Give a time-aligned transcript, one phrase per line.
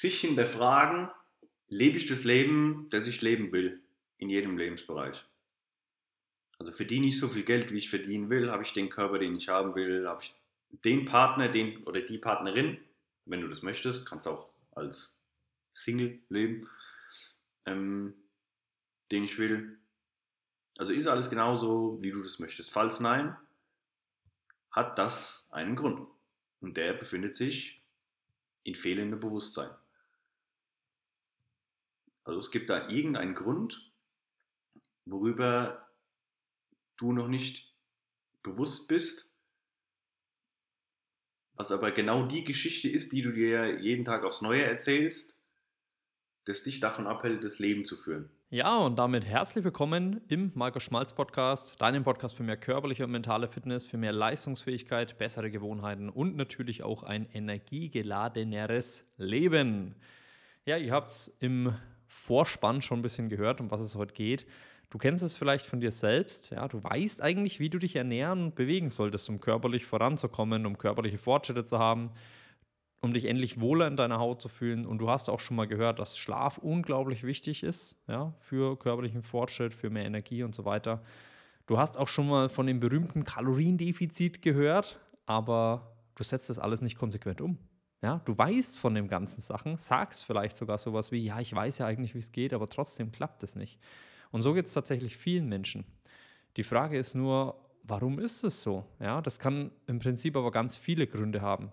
[0.00, 1.10] sich hinterfragen,
[1.68, 3.80] lebe ich das Leben, das ich leben will,
[4.18, 5.24] in jedem Lebensbereich.
[6.58, 9.36] Also verdiene ich so viel Geld, wie ich verdienen will, habe ich den Körper, den
[9.36, 10.34] ich haben will, habe ich
[10.84, 12.78] den Partner, den oder die Partnerin,
[13.24, 15.20] wenn du das möchtest, kannst auch als
[15.72, 16.68] Single leben,
[17.64, 18.14] ähm,
[19.10, 19.78] den ich will.
[20.78, 22.70] Also ist alles genauso, wie du das möchtest.
[22.70, 23.36] Falls nein,
[24.70, 26.06] hat das einen Grund.
[26.60, 27.82] Und der befindet sich
[28.62, 29.70] in fehlendem Bewusstsein.
[32.26, 33.92] Also es gibt da irgendeinen Grund,
[35.04, 35.88] worüber
[36.96, 37.72] du noch nicht
[38.42, 39.30] bewusst bist,
[41.54, 45.38] was aber genau die Geschichte ist, die du dir jeden Tag aufs Neue erzählst,
[46.46, 48.28] das dich davon abhält, das Leben zu führen.
[48.50, 53.12] Ja, und damit herzlich willkommen im Markus Schmalz Podcast, deinem Podcast für mehr körperliche und
[53.12, 59.94] mentale Fitness, für mehr Leistungsfähigkeit, bessere Gewohnheiten und natürlich auch ein energiegeladeneres Leben.
[60.64, 61.72] Ja, ihr habt es im
[62.16, 64.46] Vorspann schon ein bisschen gehört, um was es heute geht.
[64.90, 68.44] Du kennst es vielleicht von dir selbst, ja, du weißt eigentlich, wie du dich ernähren
[68.44, 72.10] und bewegen solltest, um körperlich voranzukommen, um körperliche Fortschritte zu haben
[73.00, 74.86] um dich endlich wohler in deiner Haut zu fühlen.
[74.86, 79.22] Und du hast auch schon mal gehört, dass Schlaf unglaublich wichtig ist, ja, für körperlichen
[79.22, 81.02] Fortschritt, für mehr Energie und so weiter.
[81.66, 86.80] Du hast auch schon mal von dem berühmten Kaloriendefizit gehört, aber du setzt das alles
[86.80, 87.58] nicht konsequent um.
[88.02, 91.78] Ja, du weißt von den ganzen Sachen, sagst vielleicht sogar sowas wie, ja, ich weiß
[91.78, 93.78] ja eigentlich, wie es geht, aber trotzdem klappt es nicht.
[94.30, 95.84] Und so geht es tatsächlich vielen Menschen.
[96.56, 98.84] Die Frage ist nur, warum ist es so?
[99.00, 101.72] Ja, das kann im Prinzip aber ganz viele Gründe haben.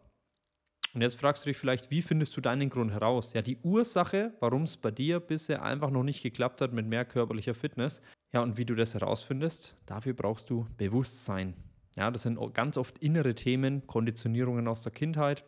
[0.94, 3.33] Und jetzt fragst du dich vielleicht, wie findest du deinen Grund heraus?
[3.33, 7.03] Ja, die Ursache, warum es bei dir bisher einfach noch nicht geklappt hat mit mehr
[7.03, 8.01] körperlicher Fitness.
[8.31, 11.55] Ja, und wie du das herausfindest, dafür brauchst du Bewusstsein.
[11.95, 15.44] Ja, das sind ganz oft innere Themen, Konditionierungen aus der Kindheit.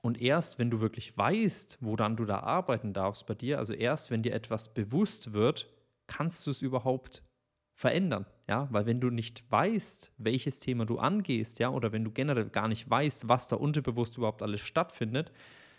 [0.00, 4.10] Und erst, wenn du wirklich weißt, woran du da arbeiten darfst bei dir, also erst,
[4.10, 5.68] wenn dir etwas bewusst wird,
[6.06, 7.22] kannst du es überhaupt
[7.74, 12.10] verändern, ja, weil wenn du nicht weißt, welches Thema du angehst, ja, oder wenn du
[12.10, 15.32] generell gar nicht weißt, was da unterbewusst überhaupt alles stattfindet,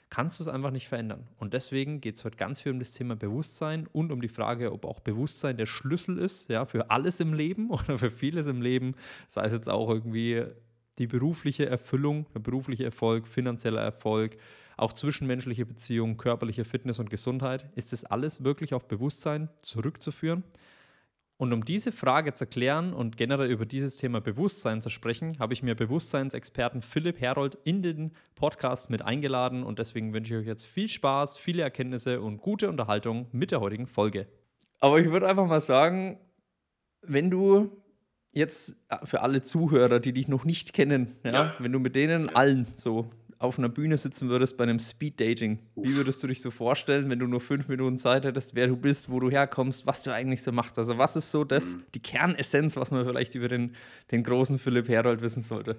[0.09, 1.27] kannst du es einfach nicht verändern.
[1.37, 4.71] Und deswegen geht es heute ganz viel um das Thema Bewusstsein und um die Frage,
[4.71, 8.61] ob auch Bewusstsein der Schlüssel ist, ja, für alles im Leben oder für vieles im
[8.61, 8.95] Leben,
[9.27, 10.45] sei es jetzt auch irgendwie
[10.99, 14.37] die berufliche Erfüllung, der berufliche Erfolg, finanzieller Erfolg,
[14.77, 20.43] auch zwischenmenschliche Beziehungen, körperliche Fitness und Gesundheit, ist das alles wirklich auf Bewusstsein zurückzuführen?
[21.37, 25.53] Und um diese Frage zu klären und generell über dieses Thema Bewusstsein zu sprechen, habe
[25.53, 30.47] ich mir Bewusstseinsexperten Philipp Herold in den Podcast mit eingeladen und deswegen wünsche ich euch
[30.47, 34.27] jetzt viel Spaß, viele Erkenntnisse und gute Unterhaltung mit der heutigen Folge.
[34.79, 36.19] Aber ich würde einfach mal sagen,
[37.01, 37.82] wenn du
[38.33, 41.53] jetzt äh, für alle Zuhörer, die dich noch nicht kennen, ja, ja.
[41.59, 42.35] wenn du mit denen ja.
[42.35, 46.49] allen so auf einer Bühne sitzen würdest bei einem Speed-Dating, wie würdest du dich so
[46.49, 50.01] vorstellen, wenn du nur fünf Minuten Zeit hättest, wer du bist, wo du herkommst, was
[50.01, 50.79] du eigentlich so machst?
[50.79, 51.85] Also, was ist so das, mhm.
[51.93, 53.75] die Kernessenz, was man vielleicht über den,
[54.11, 55.75] den großen Philipp Herold wissen sollte?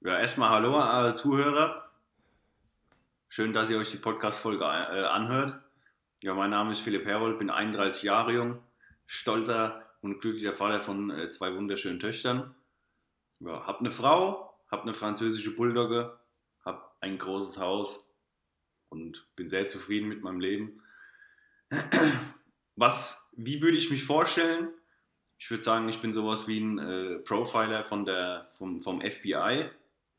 [0.00, 1.90] Ja, erstmal Hallo an alle Zuhörer.
[3.28, 5.58] Schön, dass ihr euch die Podcast-Folge äh, anhört.
[6.22, 8.58] Ja, mein Name ist Philipp Herold, bin 31 Jahre jung,
[9.06, 12.54] stolzer und glücklicher Vater von äh, zwei wunderschönen Töchtern.
[13.40, 16.18] Ja, hab eine Frau, hab eine französische Bulldogge,
[16.64, 18.14] habe ein großes Haus
[18.90, 20.82] und bin sehr zufrieden mit meinem Leben.
[22.76, 24.68] Was, wie würde ich mich vorstellen?
[25.38, 29.70] Ich würde sagen, ich bin sowas wie ein äh, Profiler von der, vom, vom FBI,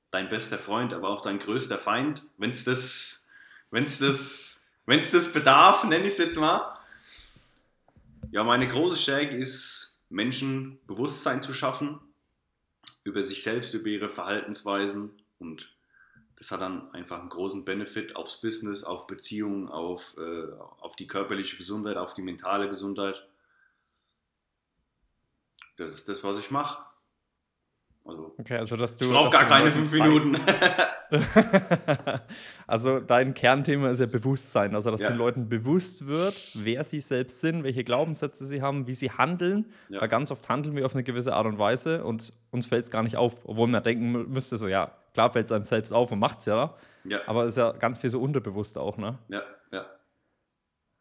[0.10, 3.28] dein bester Freund, aber auch dein größter Feind, wenn es das,
[3.70, 6.75] wenn's das, wenn's das bedarf, nenne ich es jetzt mal.
[8.36, 12.02] Ja, meine große Stärke ist, Menschen Bewusstsein zu schaffen
[13.06, 15.74] über sich selbst, über ihre Verhaltensweisen und
[16.36, 20.52] das hat dann einfach einen großen Benefit aufs Business, auf Beziehungen, auf, äh,
[20.82, 23.26] auf die körperliche Gesundheit, auf die mentale Gesundheit.
[25.78, 26.84] Das ist das, was ich mache.
[28.08, 29.06] Also, okay, also dass du.
[29.06, 30.38] Ich brauche gar keine fünf Minuten.
[32.68, 35.10] also dein Kernthema ist ja Bewusstsein, also dass ja.
[35.10, 39.72] den Leuten bewusst wird, wer sie selbst sind, welche Glaubenssätze sie haben, wie sie handeln.
[39.90, 40.02] Ja.
[40.02, 42.92] Weil ganz oft handeln wir auf eine gewisse Art und Weise und uns fällt es
[42.92, 46.12] gar nicht auf, obwohl man denken müsste, so ja, klar fällt es einem selbst auf
[46.12, 46.76] und macht es ja,
[47.06, 47.20] ja.
[47.26, 49.18] Aber es ist ja ganz viel so unterbewusst auch, ne?
[49.30, 49.42] Ja,
[49.72, 49.86] ja.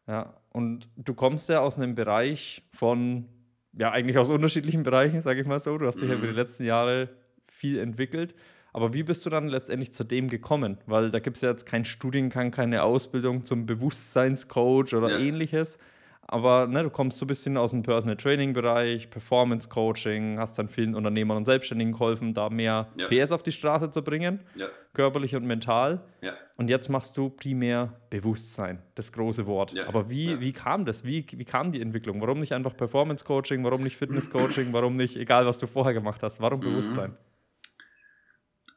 [0.07, 3.27] Ja, und du kommst ja aus einem Bereich von
[3.77, 5.77] ja, eigentlich aus unterschiedlichen Bereichen, sage ich mal so.
[5.77, 6.11] Du hast dich mhm.
[6.11, 7.09] ja über die letzten Jahre
[7.47, 8.35] viel entwickelt.
[8.73, 10.77] Aber wie bist du dann letztendlich zu dem gekommen?
[10.85, 15.19] Weil da gibt es ja jetzt keinen Studiengang, keine Ausbildung zum Bewusstseinscoach oder ja.
[15.19, 15.79] ähnliches.
[16.27, 20.57] Aber ne, du kommst so ein bisschen aus dem Personal Training Bereich, Performance Coaching, hast
[20.57, 23.07] dann vielen Unternehmern und Selbstständigen geholfen, da mehr Ja.
[23.09, 26.01] PS auf die Straße zu bringen, Ja, körperlich und mental.
[26.21, 26.33] ja.
[26.57, 29.77] Und jetzt machst du primär Bewusstsein, das große Wort.
[29.87, 31.03] Aber wie, wie kam das?
[31.03, 32.21] Wie, wie kam die Entwicklung?
[32.21, 33.63] Warum nicht einfach Performance Coaching?
[33.63, 34.71] Warum nicht Fitness Coaching?
[34.73, 36.39] Warum nicht, egal was du vorher gemacht hast?
[36.41, 36.63] Warum Mhm.
[36.63, 37.15] Bewusstsein?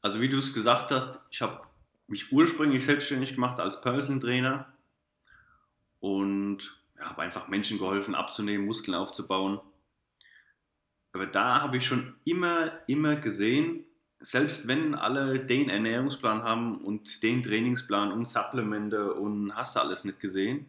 [0.03, 1.61] Also wie du es gesagt hast, ich habe
[2.09, 4.67] mich ursprünglich selbstständig gemacht als Personal Trainer
[6.01, 9.61] und ja, habe einfach Menschen geholfen abzunehmen, Muskeln aufzubauen.
[11.13, 13.85] Aber da habe ich schon immer, immer gesehen,
[14.21, 20.05] selbst wenn alle den Ernährungsplan haben und den Trainingsplan und Supplemente und hast du alles
[20.05, 20.69] nicht gesehen,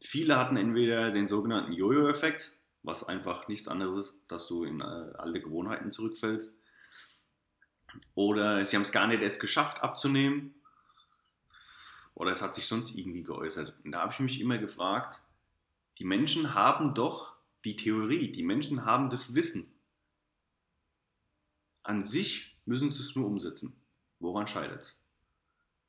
[0.00, 2.52] viele hatten entweder den sogenannten Jojo-Effekt,
[2.82, 6.54] was einfach nichts anderes ist, dass du in äh, alte Gewohnheiten zurückfällst,
[8.14, 10.54] oder sie haben es gar nicht erst geschafft abzunehmen.
[12.14, 13.74] Oder es hat sich sonst irgendwie geäußert.
[13.84, 15.20] Und da habe ich mich immer gefragt,
[15.98, 19.72] die Menschen haben doch die Theorie, die Menschen haben das Wissen.
[21.82, 23.76] An sich müssen sie es nur umsetzen.
[24.18, 24.98] Woran scheitert es?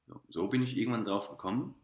[0.08, 1.76] So, so bin ich irgendwann drauf gekommen,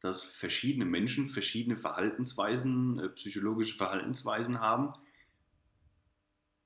[0.00, 4.94] dass verschiedene Menschen verschiedene Verhaltensweisen, äh, psychologische Verhaltensweisen haben,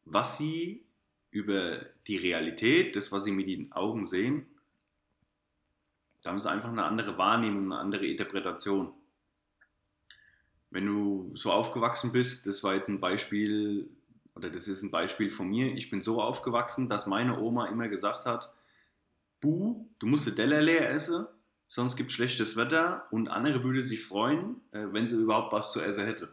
[0.04, 0.84] was sie
[1.30, 4.46] über die Realität, das, was sie mit den Augen sehen,
[6.22, 8.92] da haben sie einfach eine andere Wahrnehmung, eine andere Interpretation.
[10.70, 13.90] Wenn du so aufgewachsen bist, das war jetzt ein Beispiel,
[14.34, 17.88] oder das ist ein Beispiel von mir, ich bin so aufgewachsen, dass meine Oma immer
[17.88, 18.52] gesagt hat,
[19.40, 21.26] Bu, du musst die Teller leer essen,
[21.67, 25.72] sonst gibt es schlechtes Wetter und andere würde sich freuen, äh, wenn sie überhaupt was
[25.72, 26.28] zu essen hätte.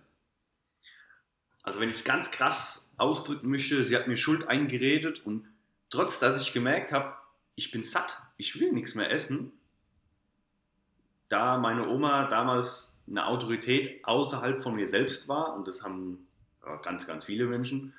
[1.64, 5.48] Also wenn ich es ganz krass ausdrücken möchte, sie hat mir Schuld eingeredet und
[5.90, 7.16] trotz, dass ich gemerkt habe,
[7.56, 9.52] ich bin satt, ich will nichts mehr essen,
[11.30, 16.28] da meine Oma damals eine Autorität außerhalb von mir selbst war, und das haben
[16.66, 17.94] ja, ganz, ganz viele Menschen,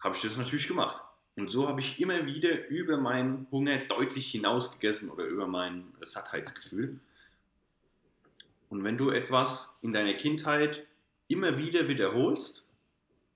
[0.00, 1.02] habe ich das natürlich gemacht.
[1.36, 5.94] Und so habe ich immer wieder über meinen Hunger deutlich hinaus gegessen oder über mein
[6.02, 7.00] Sattheitsgefühl.
[8.68, 10.86] Und wenn du etwas in deiner Kindheit
[11.28, 12.68] immer wieder wiederholst,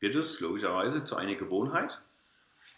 [0.01, 2.01] wird es logischerweise zu einer Gewohnheit.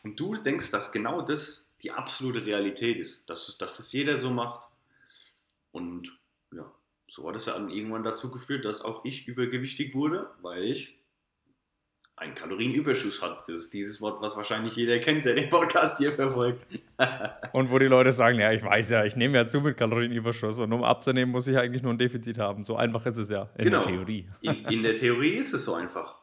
[0.05, 4.31] Und du denkst, dass genau das die absolute Realität ist, dass, dass es jeder so
[4.31, 4.69] macht.
[5.73, 6.19] Und
[7.09, 10.95] so hat es ja dann irgendwann dazu geführt, dass auch ich übergewichtig wurde, weil ich
[12.17, 13.53] einen Kalorienüberschuss hatte.
[13.53, 16.67] Das ist dieses Wort, was wahrscheinlich jeder kennt, der den Podcast hier verfolgt.
[17.53, 20.59] Und wo die Leute sagen, ja, ich weiß ja, ich nehme ja zu mit Kalorienüberschuss
[20.59, 22.65] und um abzunehmen, muss ich eigentlich nur ein Defizit haben.
[22.65, 23.83] So einfach ist es ja in Genau.
[23.83, 24.29] der Theorie.
[24.41, 26.17] In, in der Theorie ist es so einfach.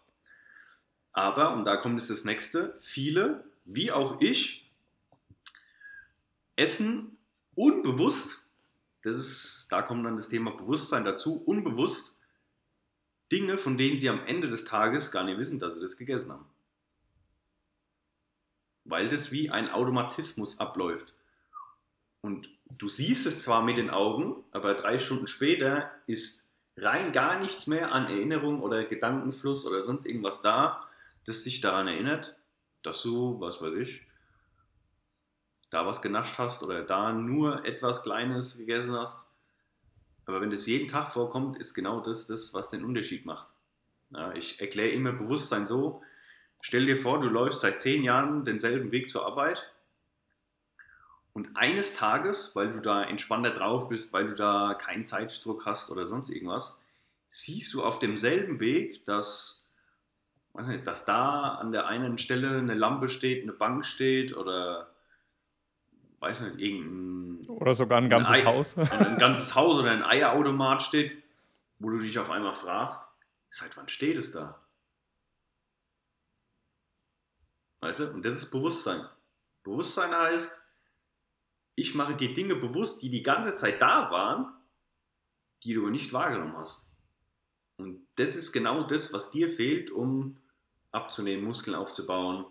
[1.13, 4.69] Aber, und da kommt jetzt das nächste, viele, wie auch ich,
[6.57, 7.17] essen
[7.55, 8.44] unbewusst,
[9.05, 12.17] das ist, da kommt dann das Thema Bewusstsein dazu, unbewusst
[13.31, 16.31] Dinge, von denen sie am Ende des Tages gar nicht wissen, dass sie das gegessen
[16.31, 16.45] haben.
[18.83, 21.13] Weil das wie ein Automatismus abläuft.
[22.21, 27.39] Und du siehst es zwar mit den Augen, aber drei Stunden später ist rein gar
[27.39, 30.87] nichts mehr an Erinnerung oder Gedankenfluss oder sonst irgendwas da,
[31.25, 32.37] das dich daran erinnert,
[32.81, 34.04] dass du, was weiß ich,
[35.75, 39.27] da was genascht hast oder da nur etwas Kleines gegessen hast.
[40.25, 43.53] Aber wenn das jeden Tag vorkommt, ist genau das das, was den Unterschied macht.
[44.11, 46.01] Ja, ich erkläre immer Bewusstsein so,
[46.61, 49.69] stell dir vor, du läufst seit zehn Jahren denselben Weg zur Arbeit
[51.33, 55.91] und eines Tages, weil du da entspannter drauf bist, weil du da keinen Zeitdruck hast
[55.91, 56.81] oder sonst irgendwas,
[57.27, 59.67] siehst du auf demselben Weg, dass,
[60.53, 64.94] weiß nicht, dass da an der einen Stelle eine Lampe steht, eine Bank steht oder
[66.19, 68.77] weiß nicht, irgendein Oder sogar ein ganzes Ei- Haus.
[68.77, 71.21] ein ganzes Haus oder ein Eierautomat steht,
[71.79, 72.99] wo du dich auf einmal fragst,
[73.49, 74.59] seit wann steht es da?
[77.81, 78.11] Weißt du?
[78.11, 79.05] Und das ist Bewusstsein.
[79.63, 80.61] Bewusstsein heißt,
[81.75, 84.53] ich mache dir Dinge bewusst, die die ganze Zeit da waren,
[85.63, 86.85] die du aber nicht wahrgenommen hast.
[87.77, 90.37] Und das ist genau das, was dir fehlt, um
[90.91, 92.45] abzunehmen, Muskeln aufzubauen,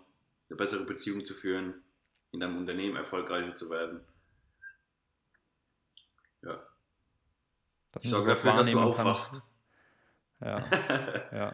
[0.49, 1.81] eine bessere Beziehung zu führen,
[2.35, 4.01] in deinem Unternehmen erfolgreicher zu werden.
[6.43, 6.59] Ja.
[7.91, 9.41] Dass Ich sorge dafür, dass du aufwachst.
[10.41, 10.63] Ja,
[11.31, 11.53] ja.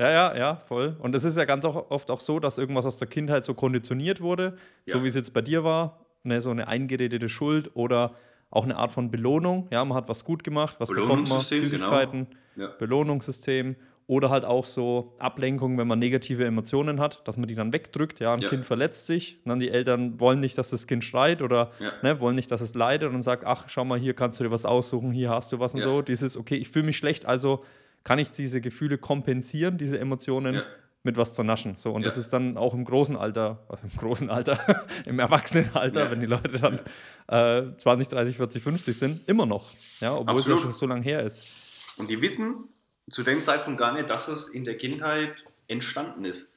[0.00, 0.96] Ja, ja, ja, voll.
[1.00, 3.54] Und es ist ja ganz auch, oft auch so, dass irgendwas aus der Kindheit so
[3.54, 4.56] konditioniert wurde,
[4.86, 5.02] so Ja.
[5.04, 8.14] wie es jetzt bei dir war, ne, so eine eingeredete Schuld oder
[8.50, 9.66] auch eine Art von Belohnung.
[9.72, 11.24] Ja, man hat was gut gemacht, was bekommt man?
[11.24, 11.40] Genau.
[11.40, 12.68] Süßigkeiten, Ja.
[12.78, 13.74] Belohnungssystem
[14.08, 18.18] oder halt auch so Ablenkung, wenn man negative Emotionen hat, dass man die dann wegdrückt.
[18.20, 18.48] Ja, ein Ja.
[18.48, 21.92] Kind verletzt sich, und dann die Eltern wollen nicht, dass das Kind schreit oder Ja.
[22.02, 24.50] ne, wollen nicht, dass es leidet und sagt, ach, schau mal, hier kannst du dir
[24.50, 25.84] was aussuchen, hier hast du was und Ja.
[25.84, 26.00] so.
[26.02, 27.62] Dieses, okay, ich fühle mich schlecht, also
[28.02, 30.62] kann ich diese Gefühle kompensieren, diese Emotionen, ja.
[31.02, 31.74] mit was zu naschen.
[31.76, 32.06] So, und ja.
[32.06, 34.58] das ist dann auch im großen Alter, im großen Alter,
[35.04, 36.10] im Erwachsenenalter, ja.
[36.10, 36.80] wenn die Leute dann
[37.28, 39.74] äh, 20, 30, 40, 50 sind, immer noch.
[40.00, 40.58] Ja, obwohl Absolut.
[40.58, 41.44] es ja schon so lange her ist.
[41.98, 42.68] Und die wissen
[43.10, 46.52] zu dem Zeitpunkt gar nicht, dass es in der Kindheit entstanden ist.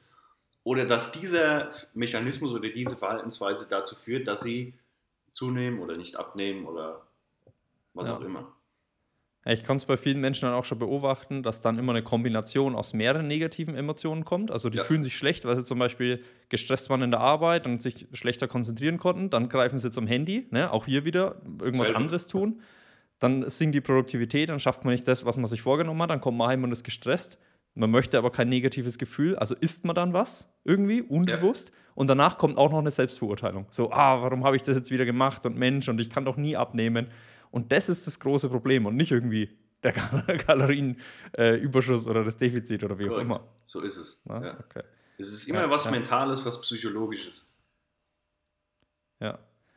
[0.64, 4.74] Oder dass dieser Mechanismus oder diese Verhaltensweise dazu führt, dass sie
[5.32, 7.02] zunehmen oder nicht abnehmen oder
[7.94, 8.16] was ja.
[8.16, 8.52] auch immer.
[9.44, 12.76] Ich kann es bei vielen Menschen dann auch schon beobachten, dass dann immer eine Kombination
[12.76, 14.52] aus mehreren negativen Emotionen kommt.
[14.52, 14.84] Also die ja.
[14.84, 18.46] fühlen sich schlecht, weil sie zum Beispiel gestresst waren in der Arbeit und sich schlechter
[18.46, 19.30] konzentrieren konnten.
[19.30, 20.70] Dann greifen sie zum Handy, ne?
[20.70, 21.98] auch hier wieder irgendwas Selber.
[21.98, 22.60] anderes tun.
[23.22, 26.10] Dann sinkt die Produktivität, dann schafft man nicht das, was man sich vorgenommen hat.
[26.10, 27.38] Dann kommt man heim und ist gestresst.
[27.74, 31.68] Man möchte aber kein negatives Gefühl, also isst man dann was irgendwie, unbewusst.
[31.68, 31.74] Ja.
[31.94, 33.66] Und danach kommt auch noch eine Selbstverurteilung.
[33.70, 36.36] So, ah, warum habe ich das jetzt wieder gemacht und Mensch und ich kann doch
[36.36, 37.06] nie abnehmen.
[37.50, 39.92] Und das ist das große Problem und nicht irgendwie der
[40.46, 43.20] Kalorienüberschuss äh, oder das Defizit oder wie Correct.
[43.20, 43.40] auch immer.
[43.66, 44.22] So ist es.
[44.28, 44.42] Ja?
[44.44, 44.58] Ja.
[44.58, 44.82] Okay.
[45.18, 47.51] Es ist immer ja, was Mentales, was Psychologisches.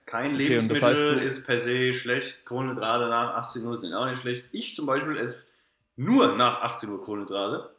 [0.06, 2.46] Kein okay, Lebensmittel das heißt, ist per se schlecht.
[2.46, 4.46] Kohlenhydrate nach 18 Uhr sind auch nicht schlecht.
[4.52, 5.52] Ich zum Beispiel esse
[5.96, 7.76] nur nach 18 Uhr Kohlenhydrate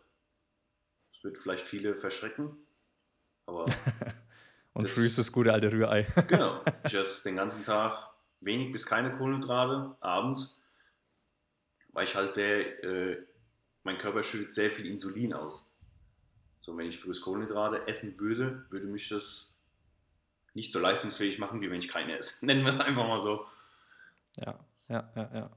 [1.27, 2.57] wird vielleicht viele verschrecken.
[3.45, 3.67] Aber
[4.73, 6.07] Und früh ist das gute alte Rührei.
[6.29, 6.63] genau.
[6.85, 10.61] Ich esse den ganzen Tag wenig bis keine Kohlenhydrate abends,
[11.93, 13.23] weil ich halt sehr, äh,
[13.83, 15.69] mein Körper schüttet sehr viel Insulin aus.
[16.61, 19.53] So, wenn ich frühes Kohlenhydrate essen würde, würde mich das
[20.57, 22.45] nicht so leistungsfähig machen, wie wenn ich keine esse.
[22.47, 23.47] Nennen wir es einfach mal so.
[24.37, 24.59] Ja,
[24.89, 25.51] ja, ja, ja.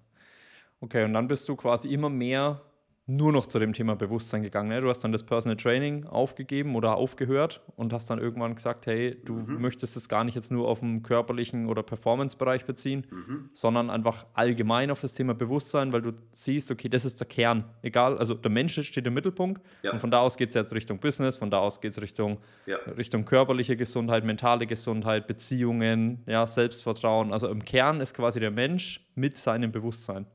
[0.82, 2.62] Okay, und dann bist du quasi immer mehr
[3.10, 4.70] nur noch zu dem Thema Bewusstsein gegangen.
[4.70, 4.82] Ne?
[4.82, 9.20] Du hast dann das Personal Training aufgegeben oder aufgehört und hast dann irgendwann gesagt, hey,
[9.26, 9.60] du mhm.
[9.60, 13.50] möchtest es gar nicht jetzt nur auf den körperlichen oder Performance-Bereich beziehen, mhm.
[13.54, 17.64] sondern einfach allgemein auf das Thema Bewusstsein, weil du siehst, okay, das ist der Kern.
[17.82, 19.92] Egal, also der Mensch steht im Mittelpunkt ja.
[19.92, 22.38] und von da aus geht es jetzt Richtung Business, von da aus geht es Richtung,
[22.68, 22.78] ja.
[22.96, 27.34] Richtung körperliche Gesundheit, mentale Gesundheit, Beziehungen, ja, Selbstvertrauen.
[27.34, 30.28] Also im Kern ist quasi der Mensch mit seinem Bewusstsein.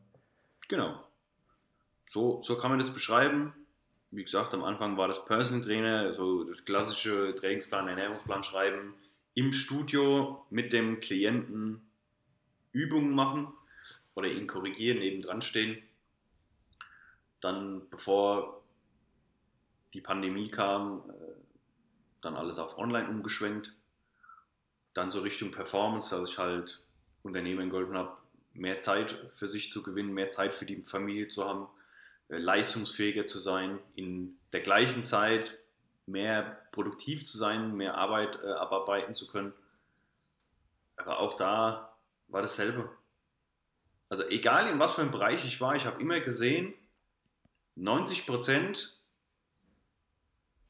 [0.68, 1.03] Genau.
[2.14, 3.52] So, so kann man das beschreiben.
[4.12, 8.94] Wie gesagt, am Anfang war das Personal Trainer, so das klassische Trainingsplan, Ernährungsplan schreiben,
[9.34, 11.90] im Studio mit dem Klienten
[12.70, 13.52] Übungen machen
[14.14, 15.82] oder ihn korrigieren, nebendran stehen.
[17.40, 18.62] Dann, bevor
[19.92, 21.14] die Pandemie kam, äh,
[22.20, 23.74] dann alles auf Online umgeschwenkt.
[24.92, 26.80] Dann so Richtung Performance, dass ich halt
[27.24, 28.16] Unternehmen geholfen habe,
[28.52, 31.66] mehr Zeit für sich zu gewinnen, mehr Zeit für die Familie zu haben,
[32.28, 35.58] leistungsfähiger zu sein, in der gleichen Zeit
[36.06, 39.52] mehr produktiv zu sein, mehr Arbeit äh, abarbeiten zu können.
[40.96, 41.96] Aber auch da
[42.28, 42.90] war dasselbe.
[44.08, 46.74] Also egal in was für einem Bereich ich war, ich habe immer gesehen,
[47.76, 49.02] 90 Prozent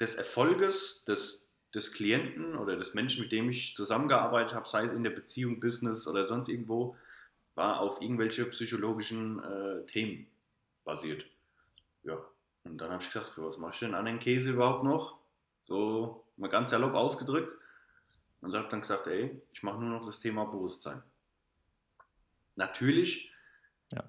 [0.00, 4.92] des Erfolges des, des Klienten oder des Menschen, mit dem ich zusammengearbeitet habe, sei es
[4.92, 6.96] in der Beziehung, Business oder sonst irgendwo,
[7.54, 10.26] war auf irgendwelche psychologischen äh, Themen
[10.84, 11.26] basiert.
[12.04, 12.24] Ja,
[12.64, 15.18] und dann habe ich gesagt, für was machst du denn an den Käse überhaupt noch?
[15.64, 17.56] So mal ganz salopp ausgedrückt.
[18.40, 21.02] Und habe dann gesagt, ey, ich mache nur noch das Thema Bewusstsein.
[22.56, 23.32] Natürlich,
[23.90, 24.04] ja.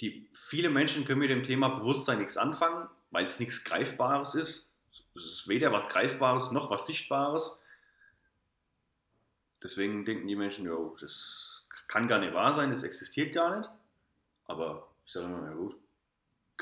[0.00, 4.72] die, viele Menschen können mit dem Thema Bewusstsein nichts anfangen, weil es nichts Greifbares ist.
[5.14, 7.60] Es ist weder was Greifbares noch was Sichtbares.
[9.62, 13.68] Deswegen denken die Menschen, ja, das kann gar nicht wahr sein, das existiert gar nicht.
[14.46, 15.76] Aber ich sage immer, ja gut,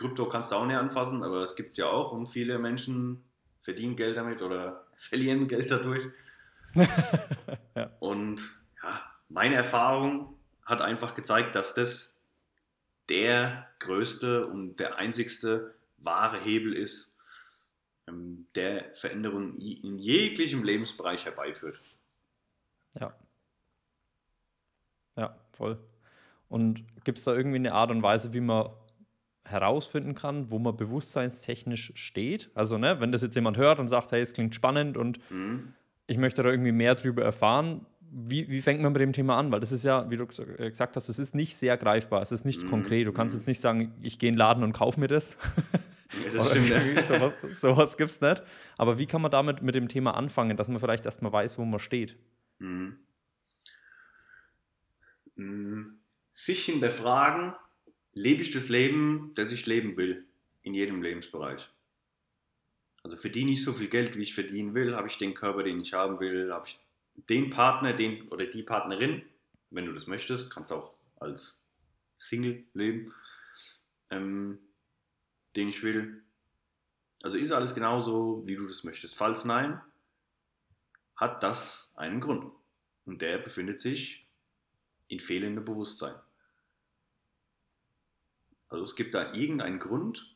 [0.00, 3.23] Krypto kannst du auch nicht anfassen, aber das gibt es ja auch und viele Menschen
[3.61, 6.07] verdienen Geld damit oder verlieren Geld dadurch.
[7.75, 7.90] ja.
[8.00, 8.40] Und
[8.83, 12.19] ja, meine Erfahrung hat einfach gezeigt, dass das
[13.11, 17.14] der größte und der einzigste wahre Hebel ist,
[18.09, 21.78] ähm, der Veränderungen in jeglichem Lebensbereich herbeiführt.
[22.99, 23.14] Ja.
[25.16, 25.78] Ja, voll.
[26.49, 28.71] Und gibt es da irgendwie eine Art und Weise, wie man
[29.50, 32.50] herausfinden kann, wo man bewusstseinstechnisch steht.
[32.54, 35.75] Also, ne, wenn das jetzt jemand hört und sagt, hey, es klingt spannend und mhm.
[36.07, 39.52] ich möchte da irgendwie mehr drüber erfahren, wie, wie fängt man mit dem Thema an?
[39.52, 42.33] Weil das ist ja, wie du äh, gesagt hast, es ist nicht sehr greifbar, es
[42.33, 42.69] ist nicht mhm.
[42.69, 43.07] konkret.
[43.07, 43.40] Du kannst mhm.
[43.40, 45.37] jetzt nicht sagen, ich gehe in den Laden und kaufe mir das.
[46.25, 47.02] Ja, das stimmt, ja.
[47.04, 48.42] sowas, sowas gibt es nicht.
[48.76, 51.64] Aber wie kann man damit mit dem Thema anfangen, dass man vielleicht erstmal weiß, wo
[51.64, 52.16] man steht?
[52.59, 52.99] Mhm.
[55.37, 55.97] mhm.
[56.33, 57.54] Sich hinterfragen,
[58.12, 60.26] lebe ich das Leben, das ich leben will,
[60.62, 61.69] in jedem Lebensbereich.
[63.02, 65.81] Also verdiene ich so viel Geld, wie ich verdienen will, habe ich den Körper, den
[65.81, 66.79] ich haben will, habe ich
[67.29, 69.23] den Partner, den oder die Partnerin,
[69.71, 71.64] wenn du das möchtest, kannst auch als
[72.19, 73.14] Single leben.
[74.11, 74.59] Ähm,
[75.57, 76.23] den ich will?
[77.23, 79.17] Also ist alles genauso, wie du das möchtest.
[79.17, 79.81] Falls nein,
[81.17, 82.50] hat das einen Grund.
[83.05, 84.26] Und der befindet sich
[85.09, 86.14] in fehlendem Bewusstsein.
[88.71, 90.35] Also es gibt da irgendeinen Grund,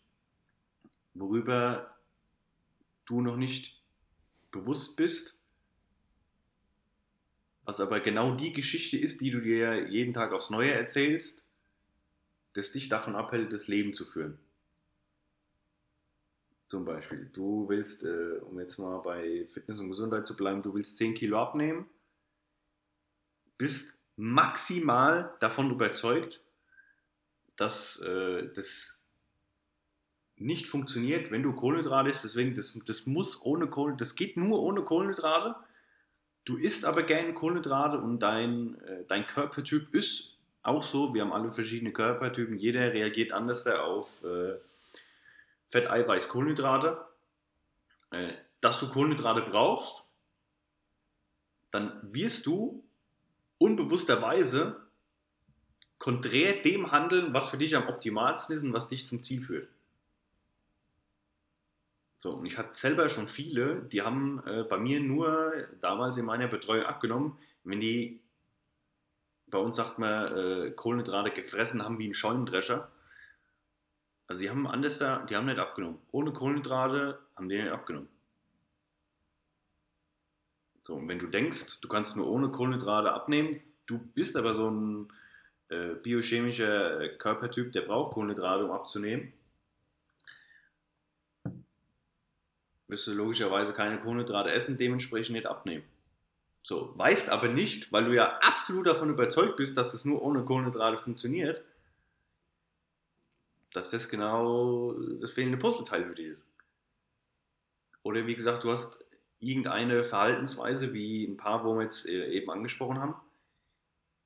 [1.14, 1.97] worüber
[3.07, 3.81] du noch nicht
[4.50, 5.38] bewusst bist,
[7.64, 11.47] was aber genau die Geschichte ist, die du dir jeden Tag aufs Neue erzählst,
[12.53, 14.38] das dich davon abhält, das Leben zu führen.
[16.67, 20.75] Zum Beispiel, du willst, äh, um jetzt mal bei Fitness und Gesundheit zu bleiben, du
[20.75, 21.88] willst 10 Kilo abnehmen,
[23.59, 26.44] bist maximal davon überzeugt,
[27.56, 29.02] dass äh, das
[30.37, 32.25] nicht funktioniert, wenn du Kohlenhydrate isst.
[32.25, 35.56] Deswegen, das, das muss ohne Kohlenhydrate, das geht nur ohne Kohlenhydrate.
[36.44, 41.14] Du isst aber gerne Kohlenhydrate und dein, äh, dein Körpertyp ist auch so.
[41.14, 42.58] Wir haben alle verschiedene Körpertypen.
[42.58, 44.58] Jeder reagiert anders auf äh,
[45.70, 47.04] Fett, Eiweiß, Kohlenhydrate.
[48.11, 50.04] Äh, dass du Kohlenhydrate brauchst,
[51.70, 52.82] dann wirst du
[53.58, 54.84] unbewussterweise
[56.04, 59.70] konträr dem handeln, was für dich am optimalsten ist und was dich zum Ziel führt.
[62.18, 66.26] So, und ich hatte selber schon viele, die haben äh, bei mir nur damals in
[66.26, 68.20] meiner Betreuung abgenommen, wenn die,
[69.46, 72.92] bei uns sagt man, äh, Kohlenhydrate gefressen haben wie ein Scheunendrescher.
[74.26, 76.02] Also die haben anders da, die haben nicht abgenommen.
[76.12, 78.11] Ohne Kohlenhydrate haben die nicht abgenommen.
[80.82, 84.70] So, und wenn du denkst, du kannst nur ohne Kohlenhydrate abnehmen, du bist aber so
[84.70, 85.08] ein
[85.75, 89.33] äh, biochemischer äh, Körpertyp, der braucht Kohlenhydrate, um abzunehmen,
[92.88, 95.85] du logischerweise keine Kohlenhydrate essen, dementsprechend nicht abnehmen.
[96.62, 100.45] So, weißt aber nicht, weil du ja absolut davon überzeugt bist, dass es nur ohne
[100.45, 101.62] Kohlenhydrate funktioniert,
[103.73, 106.47] dass das genau das fehlende Puzzleteil für dich ist.
[108.02, 109.04] Oder wie gesagt, du hast
[109.40, 113.16] irgendeine Verhaltensweise, wie ein paar, wo wir jetzt äh, eben angesprochen haben,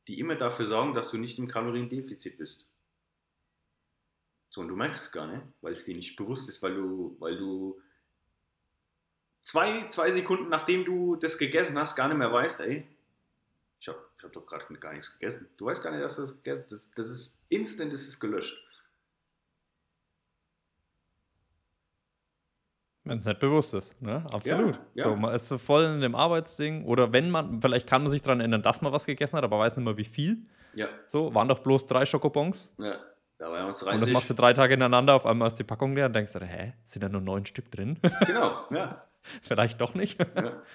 [0.09, 2.67] die immer dafür sorgen, dass du nicht im Kaloriendefizit bist.
[4.51, 7.17] So, und du merkst es gar nicht, weil es dir nicht bewusst ist, weil du,
[7.21, 7.81] weil du
[9.43, 12.89] zwei, zwei Sekunden nachdem du das gegessen hast, gar nicht mehr weißt, ey,
[13.81, 15.49] ich habe ich hab doch gerade gar nichts gegessen.
[15.57, 16.91] Du weißt gar nicht, dass du das gegessen hast.
[16.97, 18.57] Das, ist instant, das ist gelöscht.
[23.09, 24.25] Wenn es nicht bewusst ist, ne?
[24.31, 24.75] Absolut.
[24.75, 25.05] Ja, ja.
[25.05, 26.85] So, man ist so voll in dem Arbeitsding.
[26.85, 29.59] Oder wenn man, vielleicht kann man sich daran erinnern, dass man was gegessen hat, aber
[29.59, 30.39] weiß nicht mehr wie viel.
[30.75, 30.89] Ja.
[31.07, 32.73] So, waren doch bloß drei Schokobons.
[32.79, 32.99] Ja,
[33.39, 34.13] da waren uns Und das 30.
[34.15, 36.75] machst du drei Tage ineinander, auf einmal ist die Packung leer und denkst du, hä,
[36.85, 37.99] sind da nur neun Stück drin?
[38.27, 39.05] Genau, ja.
[39.43, 40.21] vielleicht doch nicht.
[40.21, 40.63] ja.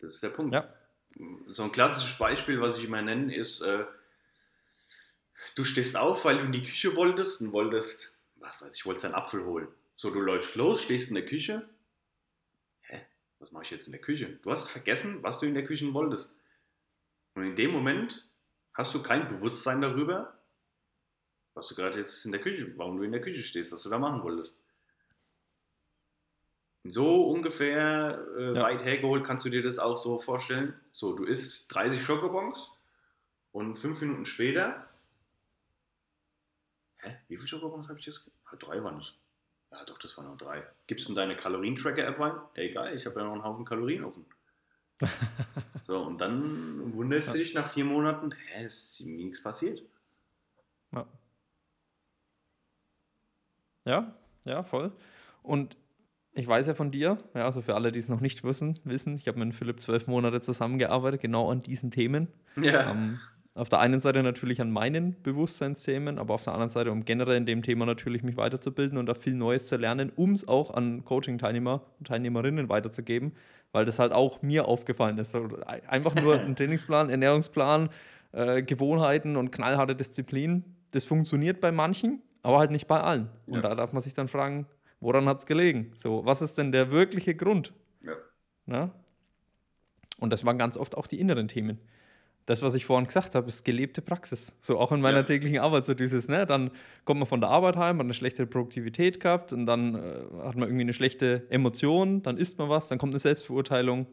[0.00, 0.52] Das ist der Punkt.
[0.52, 0.68] Ja.
[1.46, 3.86] So ein klassisches Beispiel, was ich immer nenne, ist, äh,
[5.54, 9.06] du stehst auf, weil du in die Küche wolltest und wolltest, was weiß ich, wolltest
[9.06, 9.68] einen Apfel holen.
[9.96, 11.68] So, du läufst los, stehst in der Küche.
[12.82, 13.06] Hä?
[13.38, 14.38] Was mache ich jetzt in der Küche?
[14.42, 16.36] Du hast vergessen, was du in der Küche wolltest.
[17.34, 18.28] Und in dem Moment
[18.74, 20.38] hast du kein Bewusstsein darüber,
[21.54, 23.90] was du gerade jetzt in der Küche, warum du in der Küche stehst, was du
[23.90, 24.60] da machen wolltest.
[26.84, 28.62] So ungefähr äh, Ja.
[28.64, 30.78] weit hergeholt kannst du dir das auch so vorstellen.
[30.92, 32.72] So, du isst 30 Schokobons
[33.52, 34.86] und fünf Minuten später.
[36.98, 37.16] Hä?
[37.28, 38.28] Wie viele Schokobons habe ich jetzt?
[38.44, 39.14] Ah, drei waren es.
[39.74, 40.62] Ja, doch, das waren noch drei.
[40.86, 42.34] Gibst du in deine Kalorien-Tracker-App rein?
[42.54, 44.24] Egal, ich habe ja noch einen Haufen Kalorien offen.
[45.86, 49.82] so, und dann wunderst du dich nach vier Monaten, hä, ist nichts passiert.
[50.92, 51.06] Ja.
[53.84, 54.92] Ja, ja, voll.
[55.42, 55.76] Und
[56.34, 59.16] ich weiß ja von dir, ja, also für alle, die es noch nicht wissen, wissen,
[59.16, 62.28] ich habe mit Philipp zwölf Monate zusammengearbeitet, genau an diesen Themen.
[62.54, 62.92] Ja.
[62.92, 63.18] Ähm,
[63.54, 67.36] auf der einen Seite natürlich an meinen Bewusstseinsthemen, aber auf der anderen Seite, um generell
[67.36, 70.72] in dem Thema natürlich mich weiterzubilden und da viel Neues zu lernen, um es auch
[70.72, 73.32] an Coaching-Teilnehmer und Teilnehmerinnen weiterzugeben,
[73.70, 75.36] weil das halt auch mir aufgefallen ist.
[75.86, 77.90] Einfach nur ein Trainingsplan, Ernährungsplan,
[78.32, 83.28] äh, Gewohnheiten und knallharte Disziplin, das funktioniert bei manchen, aber halt nicht bei allen.
[83.46, 83.62] Und Ja.
[83.62, 84.66] da darf man sich dann fragen,
[85.00, 85.92] woran hat es gelegen?
[85.94, 87.72] So, was ist denn der wirkliche Grund?
[88.02, 88.14] ja.
[88.66, 88.90] Ne?
[90.18, 91.78] Und das waren ganz oft auch die inneren Themen.
[92.46, 94.54] Das, was ich vorhin gesagt habe, ist gelebte Praxis.
[94.60, 95.22] So auch in meiner Ja.
[95.22, 96.70] täglichen Arbeit, so dieses, ne, dann
[97.06, 99.98] kommt man von der Arbeit heim, hat eine schlechte Produktivität gehabt und dann äh,
[100.42, 104.06] hat man irgendwie eine schlechte Emotion, dann isst man was, dann kommt eine Selbstverurteilung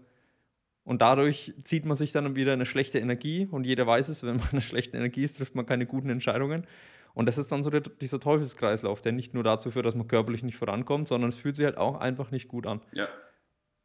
[0.86, 4.38] und dadurch zieht man sich dann wieder eine schlechte Energie und jeder weiß es, wenn
[4.38, 6.66] man eine schlechte Energie ist, trifft man keine guten Entscheidungen.
[7.14, 10.08] Und das ist dann so der, dieser Teufelskreislauf, der nicht nur dazu führt, dass man
[10.08, 12.80] körperlich nicht vorankommt, sondern es fühlt sich halt auch einfach nicht gut an.
[12.96, 13.10] ja.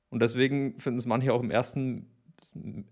[0.08, 2.06] Und deswegen finden es manche auch im ersten,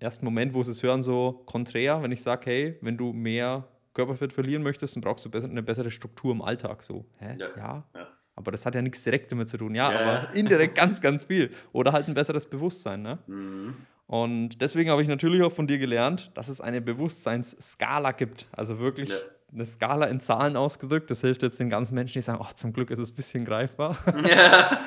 [0.01, 3.69] ersten Moment, wo sie es hören, so konträr, wenn ich sage, hey, wenn du mehr
[3.95, 6.83] Körperfett verlieren möchtest, dann brauchst du eine bessere Struktur im Alltag.
[6.83, 7.37] So, hä?
[7.39, 7.49] Ja.
[7.57, 7.85] ja.
[7.95, 8.09] ja.
[8.37, 9.75] Aber das hat ja nichts direkt damit zu tun.
[9.75, 10.01] Ja, ja.
[10.01, 11.51] aber indirekt ganz, ganz viel.
[11.73, 13.03] Oder halt ein besseres Bewusstsein.
[13.03, 13.19] Ne?
[13.27, 13.77] Mhm.
[14.07, 18.49] Und deswegen habe ich natürlich auch von dir gelernt, dass es eine Bewusstseinsskala gibt.
[18.53, 19.11] Also wirklich
[19.53, 21.11] eine Skala in Zahlen ausgedrückt.
[21.11, 23.45] Das hilft jetzt den ganzen Menschen, die sagen, ach, zum Glück ist es ein bisschen
[23.45, 23.97] greifbar.
[24.29, 24.81] Ja.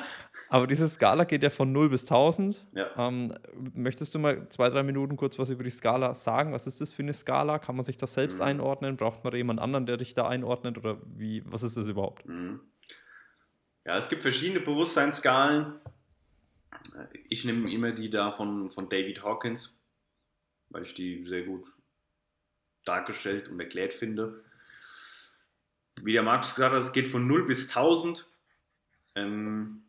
[0.50, 2.66] Aber diese Skala geht ja von 0 bis 1000.
[2.74, 2.90] Ja.
[2.96, 3.34] Ähm,
[3.74, 6.52] möchtest du mal zwei, drei Minuten kurz was über die Skala sagen?
[6.52, 7.58] Was ist das für eine Skala?
[7.58, 8.44] Kann man sich das selbst mhm.
[8.44, 8.96] einordnen?
[8.96, 10.78] Braucht man jemand anderen, der dich da einordnet?
[10.78, 12.26] Oder wie, was ist das überhaupt?
[12.26, 12.60] Mhm.
[13.84, 15.74] Ja, es gibt verschiedene Bewusstseinsskalen.
[17.28, 19.76] Ich nehme immer die da von, von David Hawkins,
[20.70, 21.66] weil ich die sehr gut
[22.84, 24.44] dargestellt und erklärt finde.
[26.02, 28.26] Wie der Markus gesagt hat, es geht von 0 bis 1000.
[29.14, 29.82] Ähm,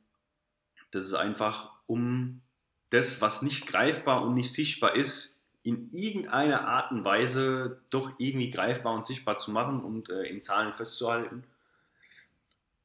[0.92, 2.42] das ist einfach, um
[2.90, 8.50] das, was nicht greifbar und nicht sichtbar ist, in irgendeiner Art und Weise doch irgendwie
[8.50, 11.44] greifbar und sichtbar zu machen und äh, in Zahlen festzuhalten.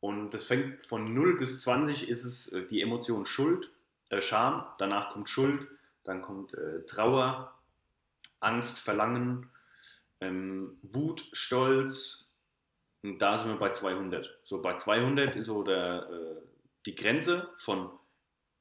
[0.01, 3.71] Und das fängt von 0 bis 20 ist es äh, die Emotion Schuld,
[4.11, 5.67] äh, Scham, danach kommt Schuld,
[6.03, 7.55] dann kommt äh, Trauer,
[8.40, 9.49] Angst, Verlangen,
[10.21, 12.31] ähm, Wut, Stolz.
[13.03, 14.29] Und da sind wir bei 200.
[14.45, 16.54] So bei 200 ist so der, äh,
[16.87, 17.90] die Grenze von,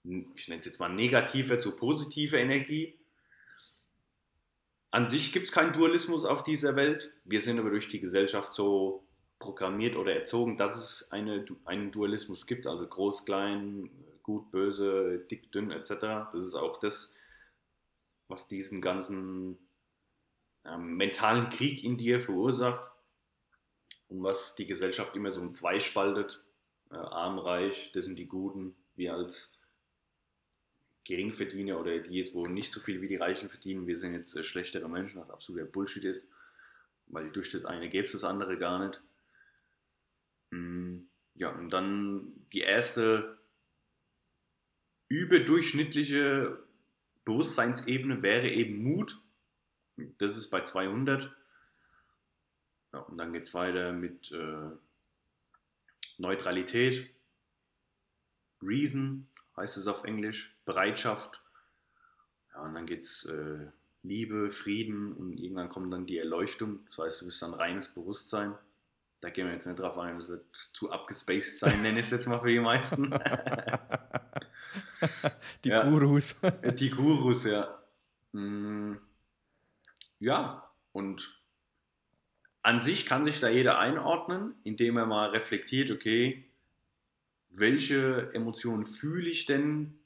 [0.03, 2.99] ich nenne es jetzt mal negativer zu positiver Energie.
[4.91, 7.11] An sich gibt es keinen Dualismus auf dieser Welt.
[7.25, 9.07] Wir sind aber durch die Gesellschaft so
[9.39, 13.89] programmiert oder erzogen, dass es eine, einen Dualismus gibt, also groß, klein,
[14.21, 15.89] gut, böse, dick, dünn etc.
[16.31, 17.13] Das ist auch das,
[18.29, 19.57] was diesen ganzen
[20.65, 22.89] ähm, mentalen Krieg in dir verursacht
[24.07, 26.43] und was die Gesellschaft immer so in zwei spaltet.
[26.93, 29.57] Äh, arm, reich, das sind die Guten, wir als
[31.05, 34.35] Geringverdiener oder die jetzt wohl nicht so viel wie die Reichen verdienen, wir sind jetzt
[34.35, 36.29] äh, schlechtere Menschen, was absoluter Bullshit ist,
[37.07, 39.01] weil durch das eine gäbe es das andere gar nicht.
[40.51, 40.99] Mm,
[41.33, 43.39] ja, und dann die erste
[45.07, 46.59] überdurchschnittliche
[47.25, 49.19] Bewusstseinsebene wäre eben Mut.
[50.19, 51.35] Das ist bei 200.
[52.93, 54.69] Ja, und dann geht es weiter mit äh,
[56.23, 57.13] Neutralität,
[58.61, 61.41] Reason heißt es auf Englisch, Bereitschaft.
[62.53, 63.67] Ja, und dann geht es äh,
[64.03, 66.79] Liebe, Frieden und irgendwann kommt dann die Erleuchtung.
[66.87, 68.55] Das heißt, du bist dann reines Bewusstsein.
[69.21, 72.11] Da gehen wir jetzt nicht drauf ein, das wird zu abgespaced sein, nenne ich es
[72.11, 73.11] jetzt mal für die meisten.
[75.63, 75.83] die ja.
[75.89, 76.35] Gurus.
[76.77, 77.81] Die Gurus, ja.
[78.33, 78.95] Mm.
[80.19, 81.42] Ja, und
[82.63, 86.45] an sich kann sich da jeder einordnen, indem er mal reflektiert, okay,
[87.49, 89.99] welche Emotionen fühle ich denn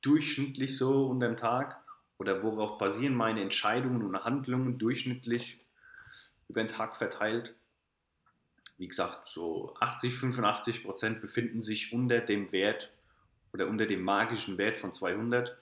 [0.00, 1.76] durchschnittlich so unter dem Tag
[2.18, 5.66] oder worauf basieren meine Entscheidungen und Handlungen durchschnittlich
[6.48, 7.54] über den Tag verteilt
[8.80, 12.90] wie gesagt, so 80, 85 Prozent befinden sich unter dem Wert
[13.52, 15.54] oder unter dem magischen Wert von 200.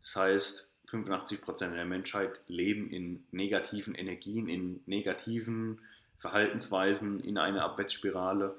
[0.00, 5.80] Das heißt, 85 Prozent der Menschheit leben in negativen Energien, in negativen
[6.18, 8.56] Verhaltensweisen, in einer Abwärtsspirale.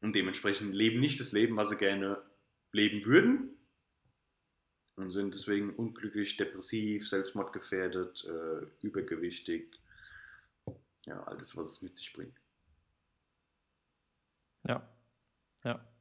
[0.00, 2.20] Und dementsprechend leben nicht das Leben, was sie gerne
[2.72, 3.50] leben würden.
[4.96, 9.80] Und sind deswegen unglücklich, depressiv, selbstmordgefährdet, äh, übergewichtig,
[11.04, 12.38] ja, alles, was es mit sich bringt.
[14.66, 14.88] Ja,
[15.64, 15.93] ja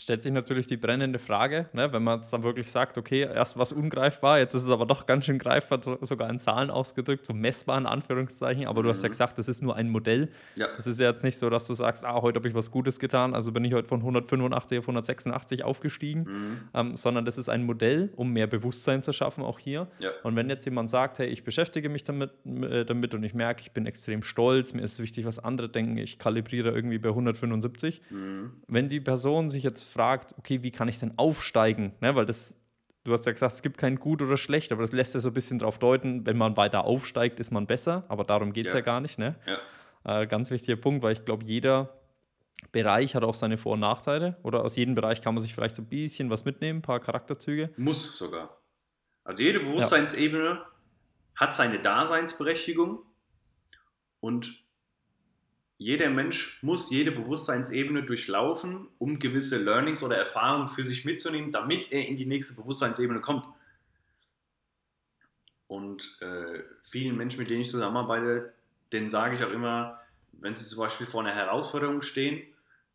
[0.00, 3.58] stellt sich natürlich die brennende Frage, ne, wenn man es dann wirklich sagt, okay, erst
[3.58, 7.32] was ungreifbar, jetzt ist es aber doch ganz schön greifbar, sogar in Zahlen ausgedrückt, so
[7.32, 8.84] messbar in Anführungszeichen, aber mhm.
[8.84, 9.12] du hast ja mhm.
[9.12, 10.28] gesagt, das ist nur ein Modell.
[10.56, 10.68] Ja.
[10.76, 12.98] Das ist ja jetzt nicht so, dass du sagst, ah, heute habe ich was Gutes
[12.98, 16.60] getan, also bin ich heute von 185 auf 186 aufgestiegen, mhm.
[16.74, 19.88] ähm, sondern das ist ein Modell, um mehr Bewusstsein zu schaffen, auch hier.
[19.98, 20.10] Ja.
[20.22, 23.62] Und wenn jetzt jemand sagt, hey, ich beschäftige mich damit, äh, damit und ich merke,
[23.62, 28.02] ich bin extrem stolz, mir ist wichtig, was andere denken, ich kalibriere irgendwie bei 175,
[28.10, 28.52] mhm.
[28.68, 31.92] wenn die Person sich jetzt fragt, okay, wie kann ich denn aufsteigen?
[32.00, 32.60] Ne, weil das,
[33.04, 35.28] du hast ja gesagt, es gibt kein gut oder schlecht, aber das lässt ja so
[35.28, 38.72] ein bisschen darauf deuten, wenn man weiter aufsteigt, ist man besser, aber darum geht es
[38.72, 38.78] ja.
[38.78, 38.84] ja.
[38.84, 39.18] gar nicht.
[39.18, 39.36] Ne?
[39.46, 40.22] Ja.
[40.22, 42.00] Äh, ganz wichtiger Punkt, weil ich glaube, jeder
[42.72, 45.74] Bereich hat auch seine Vor- und Nachteile oder aus jedem Bereich kann man sich vielleicht
[45.74, 47.70] so ein bisschen was mitnehmen, ein paar Charakterzüge.
[47.76, 48.60] Muss sogar.
[49.24, 50.66] Also jede Bewusstseinsebene ja.
[51.34, 53.00] hat seine Daseinsberechtigung
[54.20, 54.65] und
[55.78, 61.92] jeder Mensch muss jede Bewusstseinsebene durchlaufen, um gewisse Learnings oder Erfahrungen für sich mitzunehmen, damit
[61.92, 63.46] er in die nächste Bewusstseinsebene kommt.
[65.66, 68.54] Und äh, vielen Menschen, mit denen ich zusammenarbeite,
[68.92, 70.00] denen sage ich auch immer,
[70.32, 72.42] wenn sie zum Beispiel vor einer Herausforderung stehen,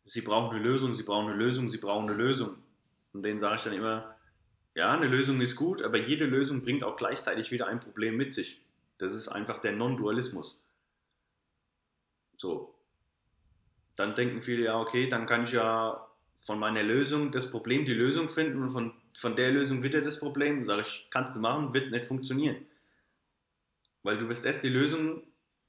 [0.04, 2.56] sie brauchen eine Lösung, sie brauchen eine Lösung, sie brauchen eine Lösung.
[3.12, 4.16] Und denen sage ich dann immer,
[4.74, 8.32] ja, eine Lösung ist gut, aber jede Lösung bringt auch gleichzeitig wieder ein Problem mit
[8.32, 8.60] sich.
[8.98, 10.58] Das ist einfach der Non-Dualismus.
[12.38, 12.71] So.
[14.02, 16.08] Dann denken viele, ja, okay, dann kann ich ja
[16.40, 20.18] von meiner Lösung das Problem die Lösung finden und von, von der Lösung wieder das
[20.18, 20.64] Problem.
[20.64, 22.66] Sage ich, kannst du machen, wird nicht funktionieren.
[24.02, 25.22] Weil du wirst erst die Lösung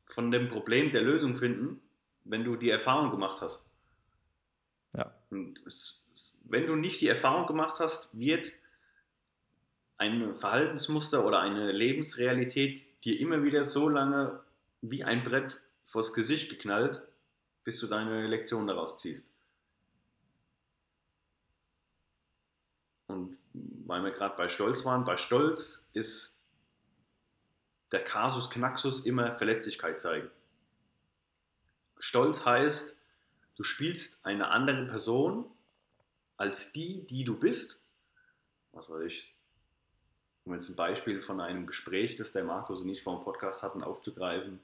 [0.07, 1.79] von dem Problem der Lösung finden,
[2.23, 3.63] wenn du die Erfahrung gemacht hast.
[4.95, 5.13] Ja.
[5.29, 8.51] Und es, es, wenn du nicht die Erfahrung gemacht hast, wird
[9.97, 14.39] ein Verhaltensmuster oder eine Lebensrealität dir immer wieder so lange
[14.81, 17.07] wie ein Brett vors Gesicht geknallt,
[17.63, 19.27] bis du deine Lektion daraus ziehst.
[23.07, 26.39] Und weil wir gerade bei Stolz waren, bei Stolz ist
[27.91, 30.29] der Kasus Knaxus immer Verletzlichkeit zeigen.
[31.99, 32.97] Stolz heißt,
[33.55, 35.45] du spielst eine andere Person
[36.37, 37.79] als die, die du bist.
[38.71, 39.33] Was weiß ich,
[40.45, 43.61] um jetzt ein Beispiel von einem Gespräch, das der Markus und ich vor dem Podcast
[43.61, 44.59] hatten, aufzugreifen.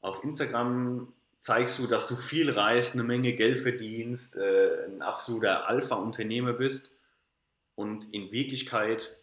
[0.00, 5.68] Auf Instagram zeigst du, dass du viel reist, eine Menge Geld verdienst, äh, ein absoluter
[5.68, 6.90] Alpha-Unternehmer bist
[7.74, 9.16] und in Wirklichkeit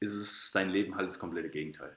[0.00, 1.96] ist es dein Leben halt das komplette Gegenteil.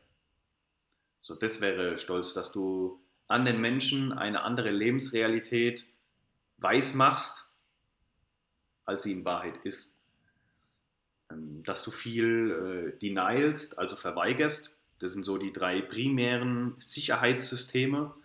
[1.19, 5.85] So, das wäre stolz, dass du an den Menschen eine andere Lebensrealität
[6.59, 7.49] weiß machst,
[8.85, 9.91] als sie in Wahrheit ist.
[11.29, 14.73] Ähm, dass du viel äh, denialst, also verweigerst.
[14.99, 18.15] Das sind so die drei primären Sicherheitssysteme,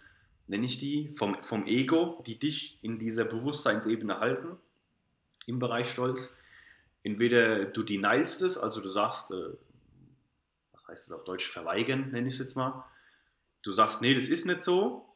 [0.53, 4.59] nenne ich die, vom, vom Ego, die dich in dieser Bewusstseinsebene halten,
[5.47, 6.29] im Bereich Stolz.
[7.03, 9.57] Entweder du denialst es, also du sagst, äh,
[10.73, 12.85] was heißt es auf Deutsch, verweigern, nenne ich es jetzt mal.
[13.63, 15.09] Du sagst, nee, das ist nicht so.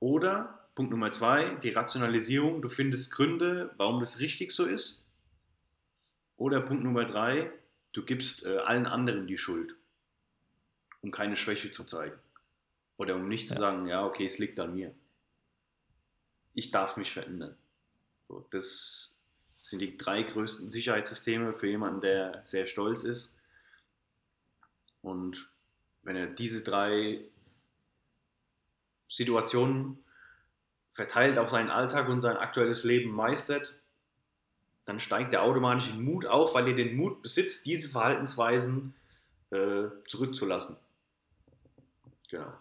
[0.00, 5.04] Oder Punkt Nummer zwei, die Rationalisierung, du findest Gründe, warum das richtig so ist.
[6.38, 7.52] Oder Punkt Nummer drei,
[7.92, 9.76] du gibst äh, allen anderen die Schuld,
[11.02, 12.18] um keine Schwäche zu zeigen.
[12.96, 13.56] Oder um nicht ja.
[13.56, 14.94] zu sagen, ja, okay, es liegt an mir.
[16.52, 17.56] Ich darf mich verändern.
[18.28, 19.16] So, das
[19.60, 23.34] sind die drei größten Sicherheitssysteme für jemanden, der sehr stolz ist.
[25.02, 25.48] Und
[26.02, 27.24] wenn er diese drei
[29.08, 30.04] Situationen
[30.92, 33.78] verteilt auf seinen Alltag und sein aktuelles Leben meistert,
[34.84, 38.94] dann steigt der automatisch in Mut auf, weil er den Mut besitzt, diese Verhaltensweisen
[39.50, 40.76] äh, zurückzulassen.
[42.30, 42.52] Genau.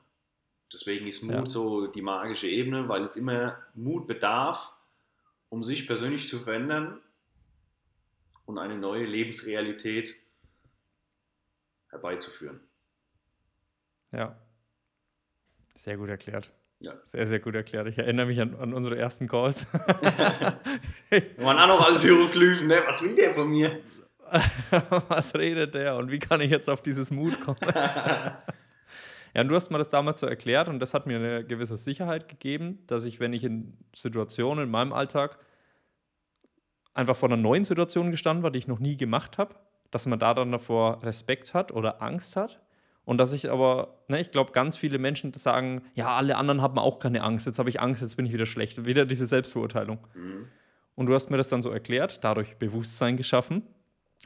[0.73, 1.45] Deswegen ist Mut ja.
[1.45, 4.73] so die magische Ebene, weil es immer Mut bedarf,
[5.49, 6.99] um sich persönlich zu verändern
[8.45, 10.15] und eine neue Lebensrealität
[11.89, 12.59] herbeizuführen.
[14.11, 14.35] Ja,
[15.75, 16.51] sehr gut erklärt.
[16.79, 16.93] Ja.
[17.05, 17.87] Sehr, sehr gut erklärt.
[17.87, 19.65] Ich erinnere mich an, an unsere ersten Calls.
[21.09, 22.81] Wir waren auch noch alles Hieroglyphen, ne?
[22.85, 23.79] Was will der von mir?
[25.07, 27.59] Was redet der und wie kann ich jetzt auf dieses Mut kommen?
[29.33, 31.77] ja, und du hast mir das damals so erklärt und das hat mir eine gewisse
[31.77, 35.39] Sicherheit gegeben, dass ich, wenn ich in Situationen in meinem Alltag
[36.93, 39.55] einfach vor einer neuen Situation gestanden war, die ich noch nie gemacht habe,
[39.89, 42.61] dass man da dann davor Respekt hat oder Angst hat
[43.05, 46.77] und dass ich aber, ne, ich glaube, ganz viele Menschen sagen, ja, alle anderen haben
[46.77, 48.85] auch keine Angst, jetzt habe ich Angst, jetzt bin ich wieder schlecht.
[48.85, 49.99] Wieder diese Selbstverurteilung.
[50.13, 50.47] Mhm.
[50.95, 53.63] Und du hast mir das dann so erklärt, dadurch Bewusstsein geschaffen.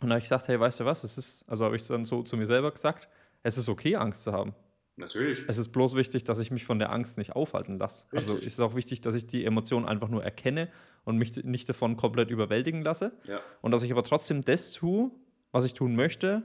[0.02, 2.06] Und da habe ich gesagt, hey, weißt du was, es ist, also habe ich dann
[2.06, 3.08] so zu mir selber gesagt,
[3.42, 4.54] es ist okay, Angst zu haben.
[4.98, 5.44] Natürlich.
[5.48, 8.06] Es ist bloß wichtig, dass ich mich von der Angst nicht aufhalten lasse.
[8.12, 8.34] Also Richtig.
[8.34, 10.70] Also ist es auch wichtig, dass ich die Emotionen einfach nur erkenne
[11.06, 13.14] und mich nicht davon komplett überwältigen lasse.
[13.28, 13.40] Ja.
[13.62, 15.12] Und dass ich aber trotzdem das tue,
[15.52, 16.44] was ich tun möchte,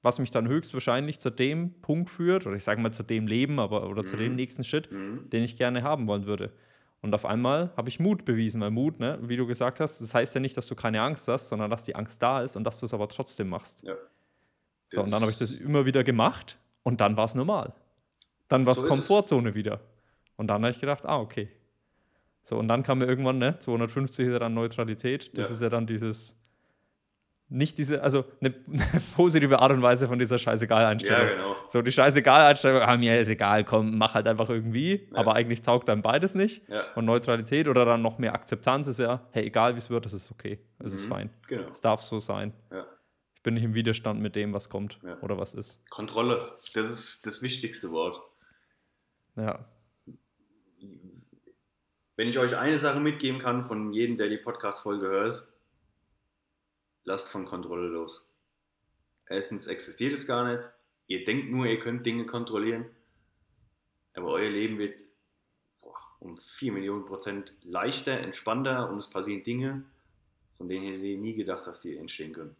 [0.00, 3.58] was mich dann höchstwahrscheinlich zu dem Punkt führt, oder ich sage mal zu dem Leben,
[3.58, 4.06] aber oder mhm.
[4.06, 4.36] zu dem mhm.
[4.36, 5.28] nächsten Schritt, mhm.
[5.28, 6.52] den ich gerne haben wollen würde.
[7.02, 10.14] Und auf einmal habe ich Mut bewiesen, weil Mut, ne, wie du gesagt hast, das
[10.14, 12.62] heißt ja nicht, dass du keine Angst hast, sondern dass die Angst da ist und
[12.62, 13.82] dass du es aber trotzdem machst.
[13.82, 13.96] Ja.
[14.92, 17.72] So, und dann habe ich das immer wieder gemacht und dann war es normal.
[18.46, 19.80] Dann war es so Komfortzone wieder.
[20.36, 21.48] Und dann habe ich gedacht, ah, okay.
[22.44, 25.36] So, und dann kam mir irgendwann, ne, 250 ist ja dann Neutralität.
[25.36, 25.54] Das ja.
[25.54, 26.38] ist ja dann dieses,
[27.48, 31.26] nicht diese, also eine, eine, positive Art und Weise von dieser Scheißegal-Einstellung.
[31.26, 31.56] Ja, genau.
[31.66, 35.18] So, die Scheißegal-Einstellung, ah, mir ist egal, komm, mach halt einfach irgendwie, ja.
[35.18, 36.68] aber eigentlich taugt dann beides nicht.
[36.68, 36.84] Ja.
[36.94, 40.12] Und Neutralität oder dann noch mehr Akzeptanz ist ja, hey, egal wie es wird, das
[40.12, 40.98] ist okay, es mhm.
[40.98, 41.30] ist fein.
[41.48, 41.68] Genau.
[41.72, 42.52] Es darf so sein.
[42.70, 42.84] Ja.
[43.46, 45.88] Ich bin nicht im Widerstand mit dem, was kommt oder was ist.
[45.88, 46.34] Kontrolle,
[46.74, 48.20] das ist das wichtigste Wort.
[49.36, 49.64] Ja.
[52.16, 55.46] Wenn ich euch eine Sache mitgeben kann von jedem, der die Podcast-Folge hört,
[57.04, 58.28] lasst von Kontrolle los.
[59.28, 60.68] Erstens existiert es gar nicht.
[61.06, 62.86] Ihr denkt nur, ihr könnt Dinge kontrollieren.
[64.14, 65.04] Aber euer Leben wird
[65.80, 69.84] boah, um 4 Millionen Prozent leichter, entspannter und es passieren Dinge,
[70.56, 72.56] von denen ihr nie gedacht, dass die entstehen können.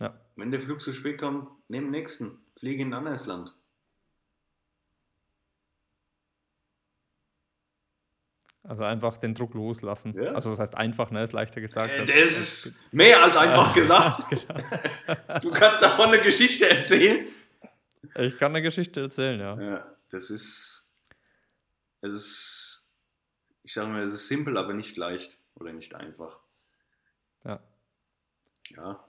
[0.00, 0.18] Ja.
[0.36, 2.38] Wenn der Flug zu spät kommt, nimm den nächsten.
[2.58, 3.54] Fliege in ein anderes Land.
[8.62, 10.14] Also einfach den Druck loslassen.
[10.14, 10.32] Ja.
[10.32, 11.22] Also das heißt einfach, ne?
[11.22, 11.92] Ist leichter gesagt.
[11.92, 14.26] Äh, das ist mehr als einfach gesagt.
[14.30, 15.38] Genau.
[15.40, 17.26] Du kannst davon eine Geschichte erzählen.
[18.16, 19.60] Ich kann eine Geschichte erzählen, ja.
[19.60, 20.90] Ja, das ist.
[22.00, 22.90] Es ist.
[23.62, 26.38] Ich sage mal, es ist simpel, aber nicht leicht oder nicht einfach.
[27.44, 27.60] Ja.
[28.70, 29.04] Ja,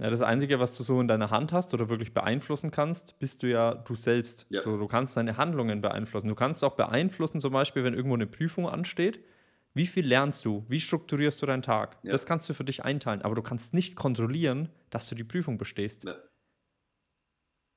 [0.00, 3.42] Ja, das Einzige, was du so in deiner Hand hast oder wirklich beeinflussen kannst, bist
[3.42, 4.46] du ja du selbst.
[4.48, 4.62] Ja.
[4.62, 6.28] So, du kannst deine Handlungen beeinflussen.
[6.28, 9.22] Du kannst auch beeinflussen, zum Beispiel, wenn irgendwo eine Prüfung ansteht,
[9.74, 11.98] wie viel lernst du, wie strukturierst du deinen Tag.
[12.02, 12.12] Ja.
[12.12, 15.58] Das kannst du für dich einteilen, aber du kannst nicht kontrollieren, dass du die Prüfung
[15.58, 16.04] bestehst.
[16.04, 16.16] Ja.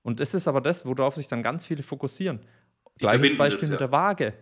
[0.01, 2.39] Und das ist aber das, worauf sich dann ganz viele fokussieren.
[2.95, 4.33] Die Gleiches Beispiel das, mit der Waage.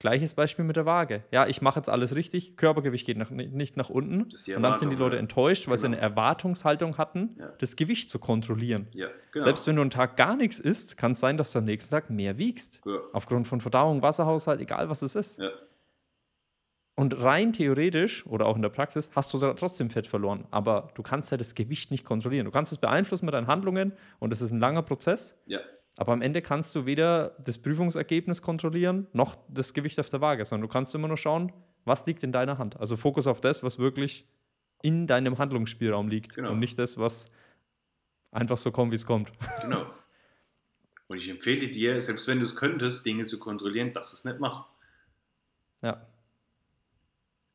[0.00, 1.24] Gleiches Beispiel mit der Waage.
[1.32, 4.22] Ja, ich mache jetzt alles richtig, Körpergewicht geht nach, nicht nach unten.
[4.22, 5.20] Und dann sind die Leute ja.
[5.20, 5.96] enttäuscht, weil sie Genau.
[5.98, 7.52] eine Erwartungshaltung hatten, Ja.
[7.58, 8.86] das Gewicht zu kontrollieren.
[8.92, 9.44] ja, genau.
[9.44, 11.90] Selbst wenn du einen Tag gar nichts isst, kann es sein, dass du am nächsten
[11.90, 12.80] Tag mehr wiegst.
[13.12, 15.40] Aufgrund von Verdauung, Wasserhaushalt, egal was es ist.
[16.94, 20.46] Und rein theoretisch oder auch in der Praxis hast du trotzdem Fett verloren.
[20.50, 22.44] Aber du kannst ja das Gewicht nicht kontrollieren.
[22.44, 25.36] Du kannst es beeinflussen mit deinen Handlungen und das ist ein langer Prozess.
[25.98, 30.44] Aber am Ende kannst du weder das Prüfungsergebnis kontrollieren, noch das Gewicht auf der Waage,
[30.44, 31.52] sondern du kannst immer nur schauen,
[31.84, 32.78] was liegt in deiner Hand.
[32.78, 34.24] Also Fokus auf das, was wirklich
[34.80, 36.52] in deinem Handlungsspielraum liegt Genau.
[36.52, 37.26] und nicht das, was
[38.30, 39.32] einfach so kommt, wie es kommt.
[39.62, 39.86] genau.
[41.08, 44.24] Und ich empfehle dir, selbst wenn du es könntest, Dinge zu kontrollieren, dass du es
[44.24, 44.64] nicht machst.
[45.82, 46.06] Ja,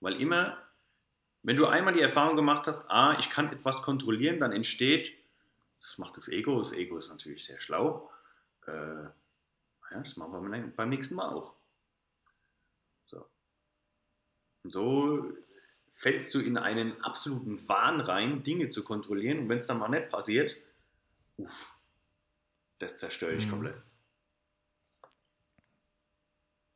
[0.01, 0.57] Weil immer,
[1.43, 5.13] wenn du einmal die Erfahrung gemacht hast, ah, ich kann etwas kontrollieren, dann entsteht,
[5.79, 8.09] das macht das Ego, das Ego ist natürlich sehr schlau,
[8.67, 11.53] äh, ja, das machen wir beim- nächsten Mal auch.
[13.05, 13.27] So.
[14.63, 15.33] Und so
[15.93, 19.87] fällst du in einen absoluten Wahn rein, Dinge zu kontrollieren und wenn es dann mal
[19.89, 20.57] nicht passiert,
[21.37, 21.73] uff,
[22.79, 23.51] das zerstöre ich Mhm.
[23.51, 23.81] komplett.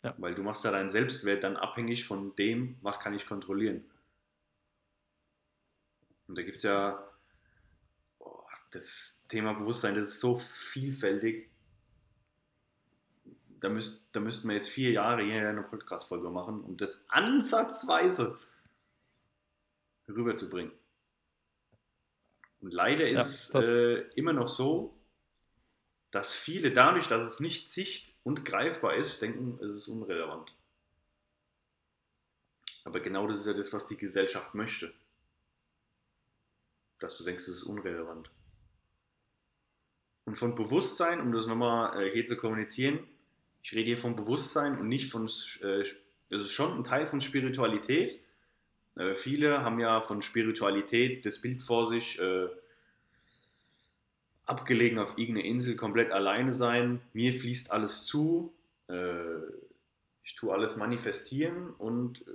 [0.04, 0.14] Ja.
[0.20, 3.84] Weil du machst ja deinen Selbstwert dann abhängig von dem, was kann ich kontrollieren.
[6.28, 7.04] Und da gibt es ja
[8.20, 11.50] boah, das Thema Bewusstsein, das ist so vielfältig.
[13.60, 18.38] Da, müsst, da müssten wir jetzt vier Jahre hier eine Podcast-Folge machen, um das ansatzweise
[20.08, 20.72] rüberzubringen.
[22.60, 24.98] Und leider ist Ja, es äh, immer noch so,
[26.12, 30.54] dass viele dadurch, dass es nicht sicht- und greifbar ist, denken, es ist unrelevant.
[32.84, 34.94] Aber genau das ist ja das, was die Gesellschaft möchte.
[37.00, 38.32] Dass du denkst, es ist unrelevant.
[40.26, 43.08] Und von Bewusstsein, um das nochmal äh, hier zu kommunizieren,
[43.68, 45.30] ich rede hier von Bewusstsein und nicht von,
[45.62, 45.94] äh, es
[46.30, 48.18] ist schon ein Teil von Spiritualität.
[48.96, 52.48] Äh, viele haben ja von Spiritualität das Bild vor sich, äh,
[54.46, 58.54] abgelegen auf irgendeiner Insel, komplett alleine sein, mir fließt alles zu,
[58.88, 59.36] äh,
[60.24, 62.32] ich tue alles manifestieren und äh,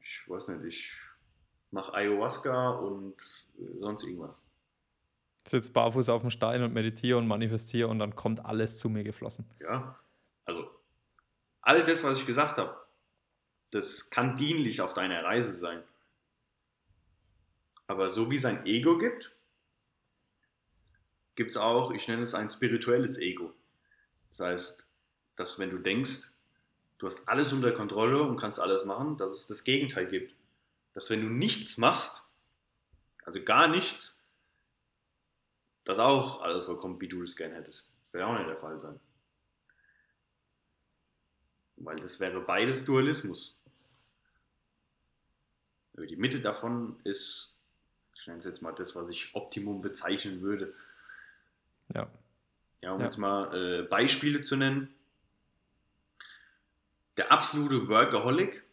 [0.00, 0.92] ich weiß nicht, ich
[1.72, 3.16] mache Ayahuasca und
[3.58, 4.40] äh, sonst irgendwas.
[5.46, 9.04] sitze barfuß auf dem Stein und meditiere und manifestiere und dann kommt alles zu mir
[9.04, 9.44] geflossen.
[9.60, 9.98] Ja,
[10.44, 10.70] also
[11.60, 12.84] all das, was ich gesagt habe,
[13.70, 15.82] das kann dienlich auf deiner Reise sein.
[17.86, 19.32] Aber so wie es ein Ego gibt,
[21.34, 23.52] gibt es auch, ich nenne es ein spirituelles Ego.
[24.30, 24.86] Das heißt,
[25.36, 26.30] dass wenn du denkst,
[26.98, 30.34] du hast alles unter Kontrolle und kannst alles machen, dass es das Gegenteil gibt.
[30.92, 32.22] Dass wenn du nichts machst,
[33.24, 34.16] also gar nichts,
[35.84, 37.90] dass auch alles so kommt, wie du es gerne hättest.
[38.04, 39.00] Das wäre auch nicht der Fall sein.
[41.84, 43.56] Weil das wäre beides Dualismus.
[45.96, 47.54] Aber Die Mitte davon ist,
[48.16, 50.74] ich nenne es jetzt mal das, was ich Optimum bezeichnen würde.
[51.94, 52.08] Ja.
[52.80, 53.06] Ja, um Ja.
[53.06, 54.94] jetzt mal äh, Beispiele zu nennen.
[57.16, 58.64] Der absolute Workaholic,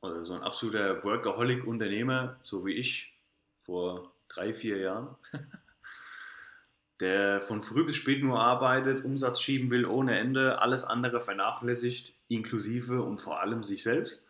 [0.00, 3.14] oder so ein absoluter Workaholic-Unternehmer, so wie ich
[3.64, 5.14] vor drei, vier Jahren,
[7.00, 12.14] der von früh bis spät nur arbeitet, Umsatz schieben will ohne Ende, alles andere vernachlässigt,
[12.28, 14.22] inklusive und vor allem sich selbst.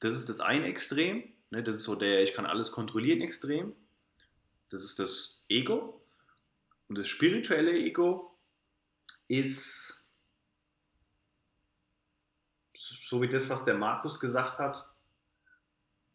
[0.00, 1.24] Das ist das ein Extrem.
[1.50, 1.62] Ne?
[1.62, 3.74] Das ist so der Ich kann alles kontrollieren Extrem.
[4.70, 6.02] Das ist das Ego.
[6.88, 8.36] Und das spirituelle Ego
[9.28, 10.06] ist
[12.74, 14.88] so wie das, was der Markus gesagt hat.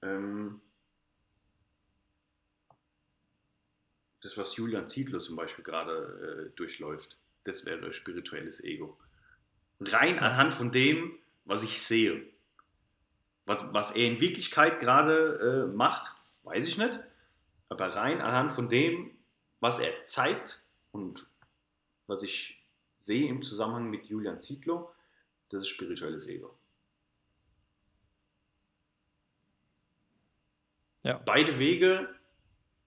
[0.02, 0.62] Ähm,
[4.26, 8.97] das, was Julian Ziedler zum Beispiel gerade äh, durchläuft, das wäre spirituelles Ego.
[9.80, 12.26] Rein anhand von dem, was ich sehe.
[13.45, 16.11] Was, was er in Wirklichkeit gerade äh, macht,
[16.43, 16.99] weiß ich nicht.
[17.69, 19.11] Aber rein anhand von dem,
[19.59, 21.28] was er zeigt und
[22.07, 22.63] was ich
[22.97, 24.91] sehe im Zusammenhang mit Julian Zietlow,
[25.49, 26.57] das ist spirituelles Ego.
[31.03, 31.19] Ja.
[31.19, 32.09] Beide Wege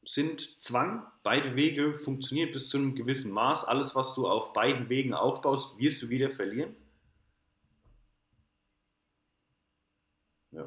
[0.04, 3.66] sind Zwang, beide Wege funktionieren bis zu einem gewissen Maß.
[3.66, 6.74] Alles, was du auf beiden Wegen aufbaust, wirst du wieder verlieren.
[10.52, 10.62] Ja.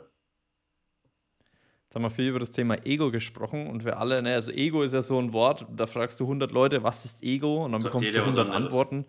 [1.85, 4.83] Jetzt haben wir viel über das Thema Ego gesprochen und wir alle, ne, also Ego
[4.83, 7.65] ist ja so ein Wort, da fragst du 100 Leute, was ist Ego?
[7.65, 9.05] Und dann Sagt bekommst du 100 Antworten.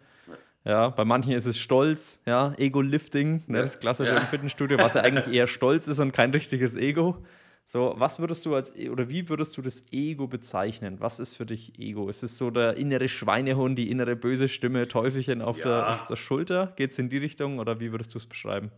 [0.65, 0.89] Ja.
[0.89, 4.21] bei manchen ist es Stolz, ja, Ego-Lifting, ne, das klassische ja.
[4.21, 7.23] im Fitnessstudio, was ja eigentlich eher Stolz ist und kein richtiges Ego.
[7.65, 11.01] So, was würdest du als, oder wie würdest du das Ego bezeichnen?
[11.01, 12.09] Was ist für dich Ego?
[12.09, 15.65] Ist es so der innere Schweinehund, die innere böse Stimme, Teufelchen auf, ja.
[15.65, 16.67] der, auf der Schulter?
[16.77, 18.71] Geht es in die Richtung oder wie würdest du es beschreiben?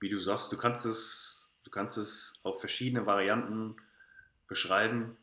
[0.00, 3.76] Wie du sagst, du kannst es, du kannst es auf verschiedene Varianten
[4.48, 5.16] beschreiben.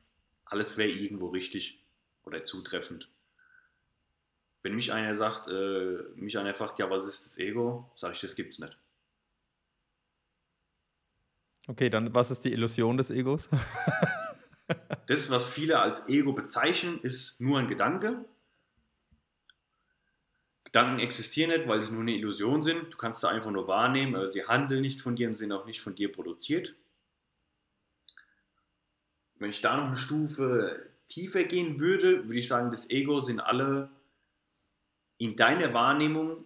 [0.46, 1.84] Alles wäre irgendwo richtig
[2.24, 3.10] oder zutreffend.
[4.62, 8.22] Wenn mich einer sagt, äh, mich einer fragt, ja, was ist das Ego, sage ich,
[8.22, 8.78] das gibt's nicht.
[11.68, 13.50] Okay, dann was ist die Illusion des Egos?
[15.08, 18.24] das, was viele als Ego bezeichnen, ist nur ein Gedanke.
[20.64, 22.94] Gedanken existieren nicht, weil sie nur eine Illusion sind.
[22.94, 25.66] Du kannst sie einfach nur wahrnehmen, aber sie handeln nicht von dir und sind auch
[25.66, 26.76] nicht von dir produziert.
[29.36, 33.40] Wenn ich da noch eine Stufe tiefer gehen würde, würde ich sagen, das Ego sind
[33.40, 33.90] alle
[35.18, 36.46] in deiner Wahrnehmung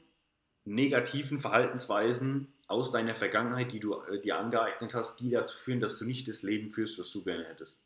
[0.66, 6.00] negativen Verhaltensweisen aus deiner Vergangenheit, die du äh, dir angeeignet hast, die dazu führen, dass
[6.00, 7.78] du nicht das Leben führst, was du gerne hättest.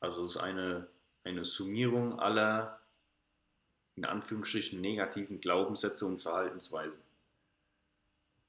[0.00, 0.88] Also es ist eine,
[1.24, 2.80] eine Summierung aller,
[3.94, 6.98] in Anführungsstrichen, negativen Glaubenssätze und Verhaltensweisen.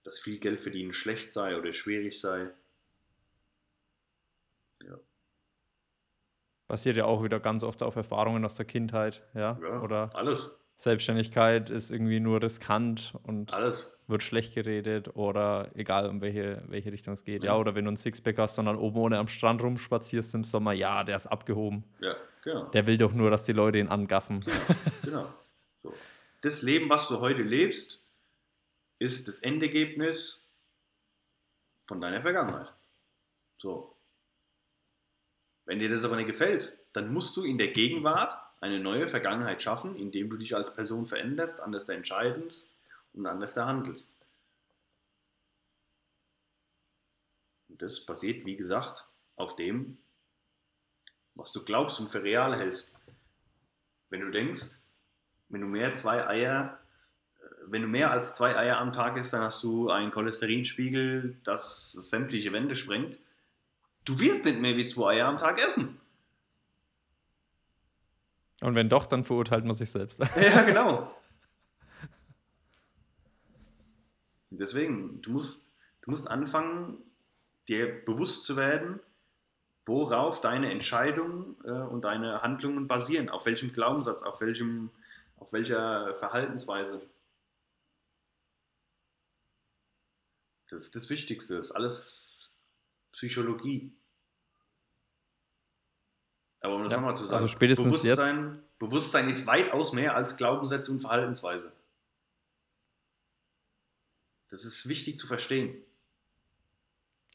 [0.03, 2.49] Dass viel Geld verdienen schlecht sei oder schwierig sei.
[4.83, 4.97] Ja.
[6.67, 9.59] Basiert ja auch wieder ganz oft auf Erfahrungen aus der Kindheit, ja?
[9.61, 10.49] ja oder alles.
[10.77, 16.91] Selbstständigkeit ist irgendwie nur riskant und alles wird schlecht geredet oder egal, um welche, welche
[16.91, 17.43] Richtung es geht.
[17.43, 17.53] Ja.
[17.53, 20.43] ja, oder wenn du einen Sixpack hast und dann oben ohne am Strand rumspazierst im
[20.43, 21.83] Sommer, ja, der ist abgehoben.
[21.99, 22.65] Ja, genau.
[22.69, 24.45] Der will doch nur, dass die Leute ihn angaffen.
[25.03, 25.23] Genau.
[25.23, 25.33] genau.
[25.83, 25.93] So.
[26.41, 28.01] Das Leben, was du heute lebst,
[28.99, 30.47] ist das Endergebnis
[31.87, 32.73] von deiner Vergangenheit.
[33.57, 33.95] So.
[35.65, 39.61] Wenn dir das aber nicht gefällt, dann musst du in der Gegenwart eine neue Vergangenheit
[39.61, 42.76] schaffen, indem du dich als Person veränderst, anders entscheidest,
[43.17, 44.17] und anders da handelst.
[47.69, 49.97] Und das basiert, wie gesagt, auf dem,
[51.35, 52.91] was du glaubst und für real hältst.
[54.09, 54.79] Wenn du denkst,
[55.49, 56.79] wenn du mehr zwei Eier,
[57.39, 61.37] äh, wenn du mehr als zwei Eier am Tag isst, dann hast du einen Cholesterinspiegel,
[61.43, 63.19] das sämtliche Wände sprengt.
[64.05, 65.99] Du wirst nicht mehr wie zwei Eier am Tag essen.
[68.61, 70.19] Und wenn doch, dann verurteilt man sich selbst.
[70.35, 71.11] Ja, genau.
[74.49, 77.03] Deswegen, du musst, du musst anfangen,
[77.67, 78.99] dir bewusst zu werden,
[79.85, 84.91] worauf deine Entscheidungen äh, und deine Handlungen basieren, auf welchem Glaubenssatz, auf, welchem,
[85.37, 87.01] auf welcher Verhaltensweise.
[90.69, 92.51] Das ist das Wichtigste, das ist alles
[93.13, 93.93] Psychologie.
[96.59, 98.63] Aber um das ja, nochmal zu sagen, also spätestens Bewusstsein.
[98.79, 101.71] Bewusstsein ist weitaus mehr als Glaubenssätze und Verhaltensweise.
[104.49, 105.83] Das ist wichtig zu verstehen.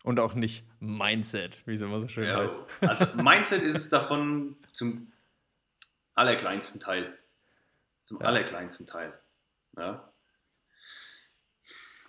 [0.03, 2.65] Und auch nicht Mindset, wie es immer so schön ja, heißt.
[2.81, 5.13] Also Mindset ist es davon zum
[6.15, 7.17] allerkleinsten Teil.
[8.05, 8.27] Zum ja.
[8.27, 9.19] allerkleinsten Teil.
[9.77, 10.13] Ja.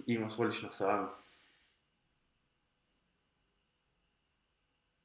[0.05, 1.11] Irgendwas wollte ich noch sagen.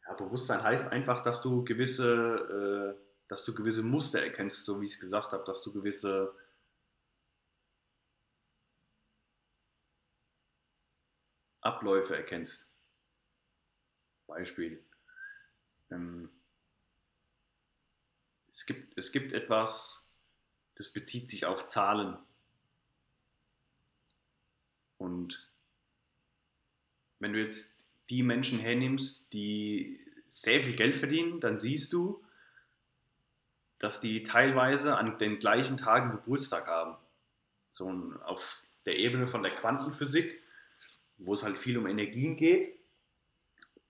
[0.07, 4.86] Ja, Bewusstsein heißt einfach, dass du gewisse, äh, dass du gewisse Muster erkennst, so wie
[4.86, 6.34] ich es gesagt habe, dass du gewisse
[11.69, 12.66] Abläufe erkennst.
[14.27, 14.83] Beispiel.
[15.91, 16.31] Ähm,
[18.49, 20.11] es, gibt, es gibt etwas,
[20.77, 22.16] das bezieht sich auf Zahlen.
[24.97, 25.47] Und
[27.19, 32.25] wenn du jetzt die Menschen hernimmst, die sehr viel Geld verdienen, dann siehst du,
[33.79, 36.97] dass die teilweise an den gleichen Tagen Geburtstag haben.
[37.73, 37.91] So
[38.25, 40.43] auf der Ebene von der Quantenphysik
[41.19, 42.79] wo es halt viel um Energien geht,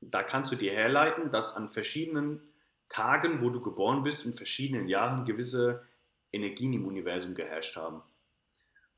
[0.01, 2.41] da kannst du dir herleiten, dass an verschiedenen
[2.89, 5.87] Tagen, wo du geboren bist, in verschiedenen Jahren gewisse
[6.33, 8.03] Energien im Universum geherrscht haben.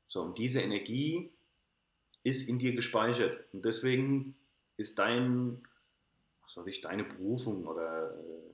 [0.07, 1.31] So, und diese Energie
[2.23, 3.45] ist in dir gespeichert.
[3.53, 4.35] Und deswegen
[4.77, 5.63] ist dein,
[6.43, 8.53] was weiß ich, deine Berufung oder äh,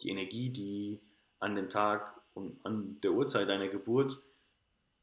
[0.00, 1.00] die Energie, die
[1.38, 4.20] an dem Tag und an der Uhrzeit deiner Geburt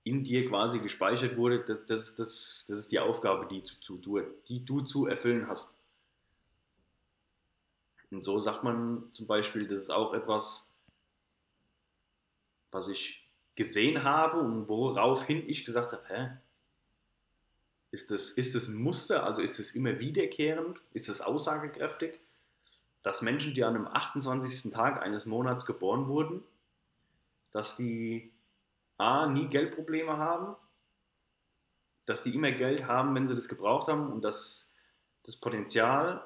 [0.08, 4.22] in dir quasi gespeichert wurde, das, das, das, das ist die Aufgabe, die, zu, du,
[4.48, 5.80] die du zu erfüllen hast.
[8.12, 10.70] Und so sagt man zum Beispiel, das ist auch etwas,
[12.72, 16.30] was ich gesehen habe und woraufhin ich gesagt habe, hä,
[17.92, 22.20] ist das, ist das ein Muster, also ist es immer wiederkehrend, ist es aussagekräftig,
[23.02, 24.72] dass Menschen, die an einem 28.
[24.72, 26.44] Tag eines Monats geboren wurden,
[27.52, 28.32] dass die
[28.98, 30.56] A, nie Geldprobleme haben,
[32.06, 34.74] dass die immer Geld haben, wenn sie das gebraucht haben und dass
[35.24, 36.26] das Potenzial,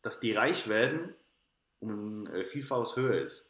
[0.00, 1.14] dass die reich werden,
[1.80, 3.48] um ein äh, Vielfaches höher ist.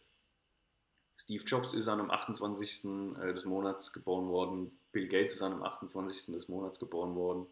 [1.17, 2.85] Steve Jobs ist an einem 28.
[2.85, 4.79] Äh, des Monats geboren worden.
[4.91, 6.35] Bill Gates ist an einem 28.
[6.35, 7.47] des Monats geboren worden.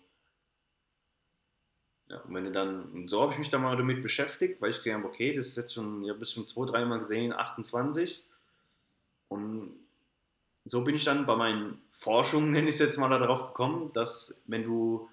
[2.08, 4.78] Ja, und wenn du dann, so habe ich mich dann mal damit beschäftigt, weil ich
[4.78, 8.24] gesehen habe, okay, das ist jetzt schon, ich habe es schon zwei, dreimal gesehen, 28.
[9.30, 9.76] Und
[10.64, 14.42] so bin ich dann bei meinen Forschungen, nenne ich es jetzt mal, darauf gekommen, dass
[14.46, 15.08] wenn du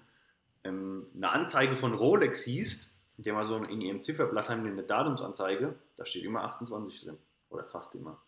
[0.64, 5.74] ähm, eine Anzeige von Rolex siehst, die mal so in ihrem Zifferblatt haben, eine Datumsanzeige,
[5.96, 7.18] da steht immer 28 drin.
[7.48, 8.20] Oder fast immer.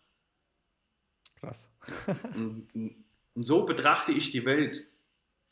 [1.39, 1.69] Krass.
[2.35, 4.85] und, und, so betrachte ich die Welt.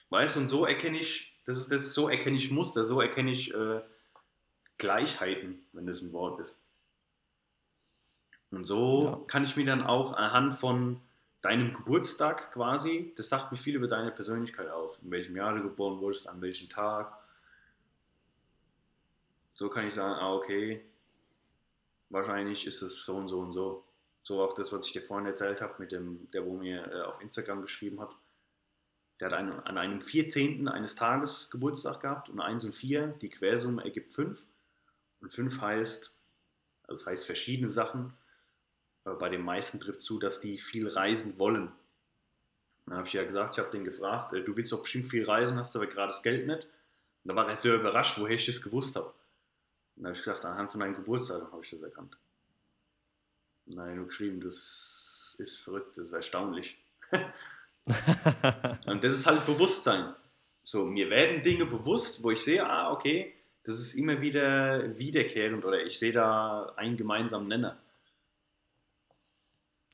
[0.10, 3.32] Weißt du, und so erkenne ich, das ist das, so erkenne ich Muster, so erkenne
[3.32, 3.82] ich äh,
[4.78, 6.62] Gleichheiten, wenn das ein Wort ist.
[8.52, 9.22] Und so ja.
[9.28, 11.02] kann ich mir dann auch anhand von
[11.42, 15.64] deinem Geburtstag quasi, das sagt mir viel über deine Persönlichkeit aus, in welchem Jahr du
[15.64, 17.14] geboren wurdest, an welchem Tag.
[19.54, 20.84] So kann ich sagen, ah, okay,
[22.10, 23.84] wahrscheinlich ist es so und so und so.
[24.24, 27.02] So auch das, was ich dir vorhin erzählt habe, mit dem, der wo mir äh,
[27.02, 28.16] auf Instagram geschrieben hat.
[29.20, 30.68] Der hat einen, an einem 14.
[30.68, 34.42] eines Tages Geburtstag gehabt und 1 und 4, die Quersumme ergibt 5.
[35.22, 36.12] Und 5 heißt,
[36.84, 38.14] also das heißt verschiedene Sachen.
[39.10, 41.72] Aber bei den meisten trifft zu, dass die viel reisen wollen.
[42.86, 45.24] Dann habe ich ja gesagt, ich habe den gefragt, äh, du willst doch bestimmt viel
[45.24, 46.64] reisen, hast aber gerade das Geld nicht.
[47.24, 49.14] Und da war er sehr überrascht, woher ich das gewusst habe.
[49.96, 52.18] Dann habe ich gesagt, anhand von deinem Geburtstag habe ich das erkannt.
[53.66, 56.78] Nein, nur geschrieben, das ist verrückt, das ist erstaunlich.
[58.86, 60.16] und das ist halt Bewusstsein.
[60.64, 63.34] So, mir werden Dinge bewusst, wo ich sehe, ah, okay,
[63.64, 67.78] das ist immer wieder wiederkehrend oder ich sehe da einen gemeinsamen Nenner.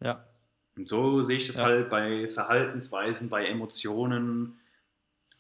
[0.02, 0.26] Ja.
[0.76, 1.66] Und so sehe ich das ja.
[1.66, 4.60] halt bei Verhaltensweisen, bei Emotionen.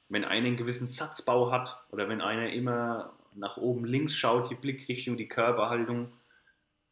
[0.07, 4.55] Wenn einer einen gewissen Satzbau hat oder wenn einer immer nach oben links schaut, die
[4.55, 6.11] Blickrichtung, die Körperhaltung,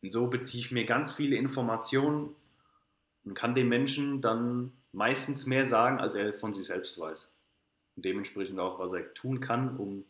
[0.02, 2.36] und so beziehe ich mir ganz viele Informationen
[3.24, 7.32] und kann dem Menschen dann meistens mehr sagen, als er von sich selbst weiß.
[7.96, 10.04] Und dementsprechend auch, was er tun kann, um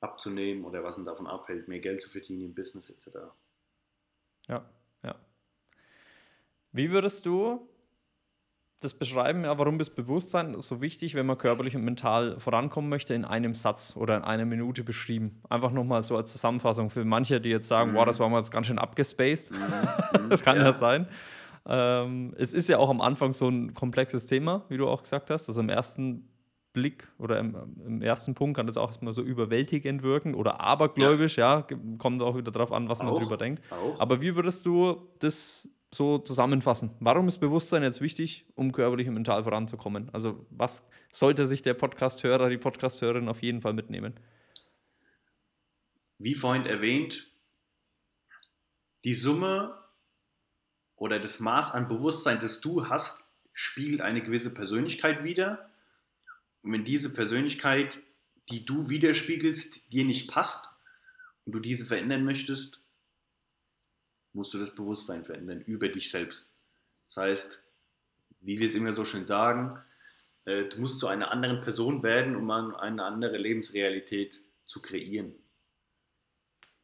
[0.00, 3.18] abzunehmen oder was ihn davon abhält, mehr Geld zu verdienen im Business etc.
[4.46, 4.70] Ja, ja.
[6.72, 7.68] Wie würdest du
[8.80, 13.12] das beschreiben, ja, warum ist Bewusstsein so wichtig, wenn man körperlich und mental vorankommen möchte,
[13.12, 15.40] in einem Satz oder in einer Minute beschrieben?
[15.48, 17.96] Einfach nochmal so als Zusammenfassung für manche, die jetzt sagen, mhm.
[17.96, 19.52] wow, das war mal jetzt ganz schön abgespaced.
[20.08, 20.30] Mhm.
[20.30, 21.08] das kann ja, ja sein.
[21.66, 25.30] Ähm, es ist ja auch am Anfang so ein komplexes Thema, wie du auch gesagt
[25.30, 25.48] hast.
[25.48, 26.28] Also im ersten
[26.72, 31.36] Blick oder im, im ersten Punkt kann das auch erstmal so überwältigend wirken oder abergläubisch,
[31.36, 33.62] ja, ja kommt auch wieder darauf an, was auch, man drüber denkt.
[33.70, 34.00] Auch.
[34.00, 36.90] Aber wie würdest du das so zusammenfassen?
[37.00, 40.10] Warum ist Bewusstsein jetzt wichtig, um körperlich und mental voranzukommen?
[40.12, 44.14] Also was sollte sich der Podcast-Hörer, die Podcast-Hörerin auf jeden Fall mitnehmen?
[46.18, 47.30] Wie vorhin erwähnt,
[49.04, 49.78] die Summe
[50.96, 55.70] oder das Maß an Bewusstsein, das du hast, spiegelt eine gewisse Persönlichkeit wider.
[56.62, 58.02] Und wenn diese Persönlichkeit,
[58.50, 60.68] die du widerspiegelst, dir nicht passt
[61.44, 62.82] und du diese verändern möchtest,
[64.32, 66.52] musst du das Bewusstsein verändern über dich selbst.
[67.06, 67.62] Das heißt,
[68.40, 69.78] wie wir es immer so schön sagen,
[70.44, 75.34] äh, du musst zu einer anderen Person werden, um eine andere Lebensrealität zu kreieren.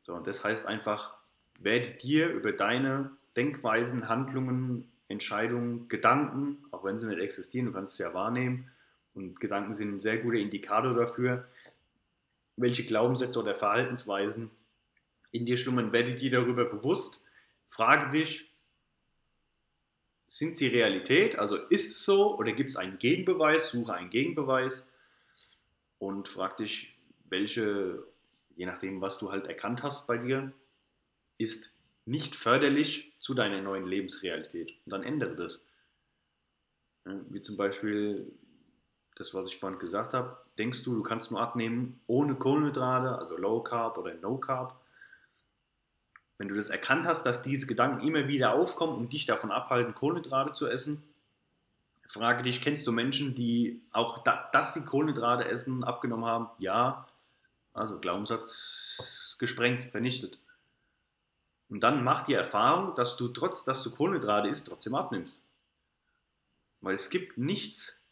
[0.02, 1.16] So, und das heißt einfach,
[1.58, 7.94] werde dir über deine Denkweisen, Handlungen, Entscheidungen, Gedanken, auch wenn sie nicht existieren, du kannst
[7.94, 8.70] es ja wahrnehmen,
[9.14, 11.48] und Gedanken sind ein sehr guter Indikator dafür,
[12.56, 14.50] welche Glaubenssätze oder Verhaltensweisen
[15.30, 17.20] in dir schlummern, werde dir darüber bewusst
[17.74, 18.48] Frage dich,
[20.28, 21.36] sind sie Realität?
[21.40, 23.70] Also ist es so oder gibt es einen Gegenbeweis?
[23.70, 24.88] Suche einen Gegenbeweis
[25.98, 26.96] und frag dich,
[27.28, 28.06] welche,
[28.54, 30.52] je nachdem, was du halt erkannt hast bei dir,
[31.36, 34.76] ist nicht förderlich zu deiner neuen Lebensrealität.
[34.84, 35.58] Und dann ändere das.
[37.28, 38.30] Wie zum Beispiel,
[39.16, 43.36] das, was ich vorhin gesagt habe, denkst du, du kannst nur abnehmen ohne Kohlenhydrate, also
[43.36, 44.80] Low Carb oder No Carb.
[46.38, 49.94] Wenn du das erkannt hast, dass diese Gedanken immer wieder aufkommen und dich davon abhalten,
[49.94, 51.04] Kohlenhydrate zu essen,
[52.08, 56.48] frage dich, kennst du Menschen, die auch, da, dass sie Kohlenhydrate essen, abgenommen haben?
[56.58, 57.06] Ja.
[57.72, 60.38] Also Glaubenssatz gesprengt, vernichtet.
[61.68, 65.40] Und dann mach die Erfahrung, dass du trotz, dass du Kohlenhydrate isst, trotzdem abnimmst.
[66.82, 68.06] Weil es gibt nichts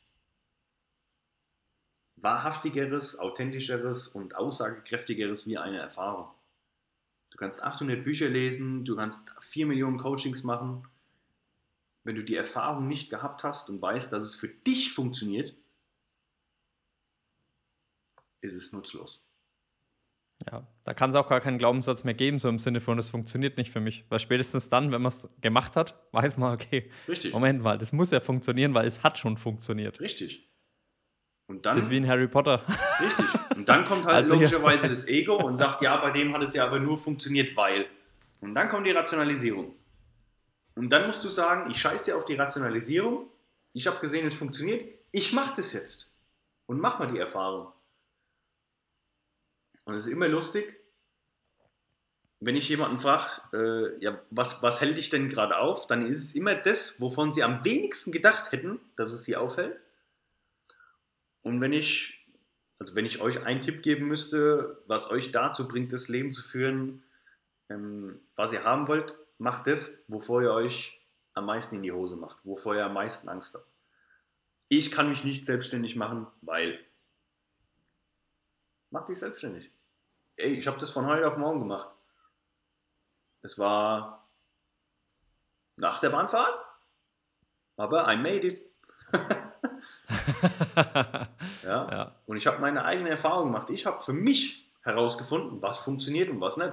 [2.16, 6.28] wahrhaftigeres, authentischeres und aussagekräftigeres wie eine Erfahrung.
[7.32, 10.86] Du kannst 800 Bücher lesen, du kannst 4 Millionen Coachings machen.
[12.04, 15.56] Wenn du die Erfahrung nicht gehabt hast und weißt, dass es für dich funktioniert,
[18.42, 19.24] ist es nutzlos.
[20.50, 23.08] Ja, da kann es auch gar keinen Glaubenssatz mehr geben, so im Sinne von, es
[23.08, 24.04] funktioniert nicht für mich.
[24.10, 27.32] Weil spätestens dann, wenn man es gemacht hat, weiß man, okay, Richtig.
[27.32, 30.00] Moment mal, das muss ja funktionieren, weil es hat schon funktioniert.
[30.00, 30.51] Richtig.
[31.46, 32.64] Und dann, Das ist wie in Harry Potter.
[33.00, 33.26] richtig.
[33.56, 36.54] Und dann kommt halt Also logischerweise das Ego und sagt, ja, bei dem hat es
[36.54, 37.86] ja aber nur funktioniert, weil.
[38.40, 39.74] Und dann kommt die Rationalisierung.
[40.74, 43.26] Und dann musst du sagen, ich scheiße dir auf die Rationalisierung.
[43.72, 44.84] Ich habe gesehen, es funktioniert.
[45.10, 46.12] Ich mache das jetzt.
[46.66, 47.72] Und mach mal die Erfahrung.
[49.84, 50.76] Und es ist immer lustig,
[52.40, 56.24] wenn ich jemanden frage, äh, ja, was, was hält dich denn gerade auf, dann ist
[56.24, 59.78] es immer das, wovon sie am wenigsten gedacht hätten, dass es sie aufhält.
[61.42, 62.26] Und wenn ich,
[62.78, 66.42] also wenn ich euch einen Tipp geben müsste, was euch dazu bringt, das Leben zu
[66.42, 67.04] führen,
[67.68, 71.00] ähm, was ihr haben wollt, macht das, wovor ihr euch
[71.34, 73.66] am meisten in die Hose macht, wovor ihr am meisten Angst habt.
[74.68, 76.78] Ich kann mich nicht selbstständig machen, weil.
[78.90, 79.70] Mach dich selbstständig.
[80.36, 81.90] Ey, ich habe das von heute auf morgen gemacht.
[83.42, 84.28] Es war
[85.76, 86.64] nach der Bahnfahrt,
[87.76, 88.62] aber I made it.
[91.64, 91.90] Ja.
[91.90, 92.14] ja.
[92.26, 93.70] Und ich habe meine eigene Erfahrung gemacht.
[93.70, 96.72] Ich habe für mich herausgefunden, was funktioniert und was nicht.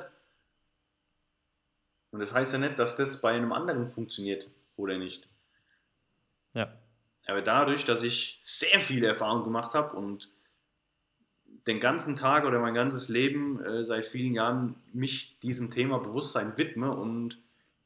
[2.11, 5.27] Und das heißt ja nicht, dass das bei einem anderen funktioniert oder nicht.
[6.53, 6.73] ja.
[7.27, 10.31] Aber dadurch, dass ich sehr viel Erfahrung gemacht habe und
[11.67, 16.57] den ganzen Tag oder mein ganzes Leben äh, seit vielen Jahren mich diesem Thema Bewusstsein
[16.57, 17.37] widme und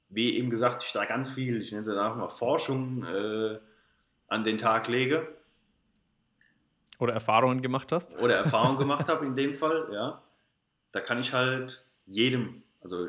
[0.07, 3.59] wie eben gesagt, ich da ganz viel, ich nenne es ja mal Forschung äh,
[4.33, 5.27] an den Tag lege,
[6.99, 8.17] Oder Erfahrungen gemacht hast.
[8.17, 10.23] oder Erfahrung gemacht habe in dem Fall, ja,
[10.91, 13.07] da kann ich halt jedem, also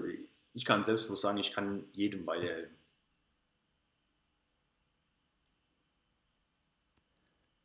[0.53, 2.77] ich kann selbstbewusst sagen, ich kann jedem weiterhelfen.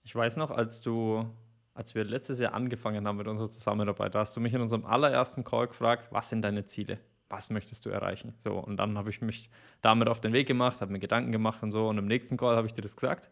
[0.04, 1.30] Ich weiß noch, als du,
[1.74, 4.86] als wir letztes Jahr angefangen haben mit unserer Zusammenarbeit, da hast du mich in unserem
[4.86, 7.00] allerersten Call gefragt, was sind deine Ziele?
[7.30, 8.34] Was möchtest du erreichen?
[8.40, 9.52] So, und dann habe ich mich
[9.82, 11.88] damit auf den Weg gemacht, habe mir Gedanken gemacht und so.
[11.88, 13.30] Und im nächsten Call habe ich dir das gesagt.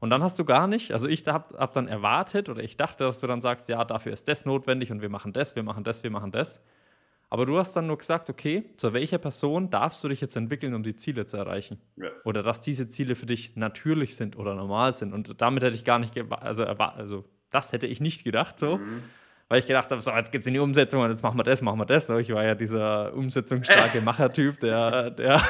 [0.00, 3.04] Und dann hast du gar nicht, also ich habe hab dann erwartet oder ich dachte,
[3.04, 5.84] dass du dann sagst, ja, dafür ist das notwendig und wir machen das, wir machen
[5.84, 6.60] das, wir machen das.
[7.30, 10.74] Aber du hast dann nur gesagt, okay, zu welcher Person darfst du dich jetzt entwickeln,
[10.74, 11.80] um die Ziele zu erreichen?
[11.96, 12.10] Ja.
[12.24, 15.12] Oder dass diese Ziele für dich natürlich sind oder normal sind.
[15.12, 18.78] Und damit hätte ich gar nicht, also, also das hätte ich nicht gedacht so.
[18.78, 19.02] Mhm.
[19.48, 21.60] Weil ich gedacht habe, so, jetzt geht's in die Umsetzung und jetzt machen wir das,
[21.60, 22.08] machen wir das.
[22.08, 25.42] Ich war ja dieser umsetzungsstarke Machertyp, der, der,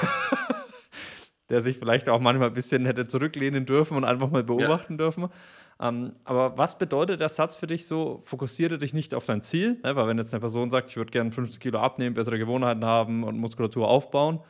[1.50, 5.28] der sich vielleicht auch manchmal ein bisschen hätte zurücklehnen dürfen und einfach mal beobachten dürfen.
[5.80, 9.78] Ähm, aber was bedeutet der Satz für dich so, fokussiere dich nicht auf dein Ziel?
[9.82, 9.96] Ne?
[9.96, 13.24] Weil wenn jetzt eine Person sagt, ich würde gerne 50 Kilo abnehmen, bessere Gewohnheiten haben
[13.24, 14.40] und Muskulatur aufbauen,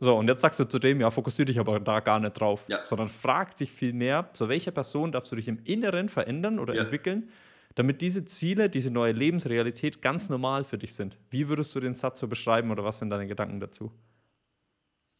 [0.00, 2.64] so, und jetzt sagst du zu dem, ja, fokussiere dich aber da gar nicht drauf,
[2.68, 2.82] Ja.
[2.82, 6.74] sondern frag dich viel mehr, zu welcher Person darfst du dich im Inneren verändern oder
[6.74, 6.82] Ja.
[6.82, 7.28] entwickeln,
[7.76, 11.18] damit diese Ziele, diese neue Lebensrealität ganz normal für dich sind.
[11.30, 13.92] Wie würdest du den Satz so beschreiben oder was sind deine Gedanken dazu?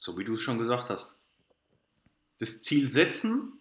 [0.03, 1.15] So wie du es schon gesagt hast.
[2.41, 3.53] Das Ziel setzen,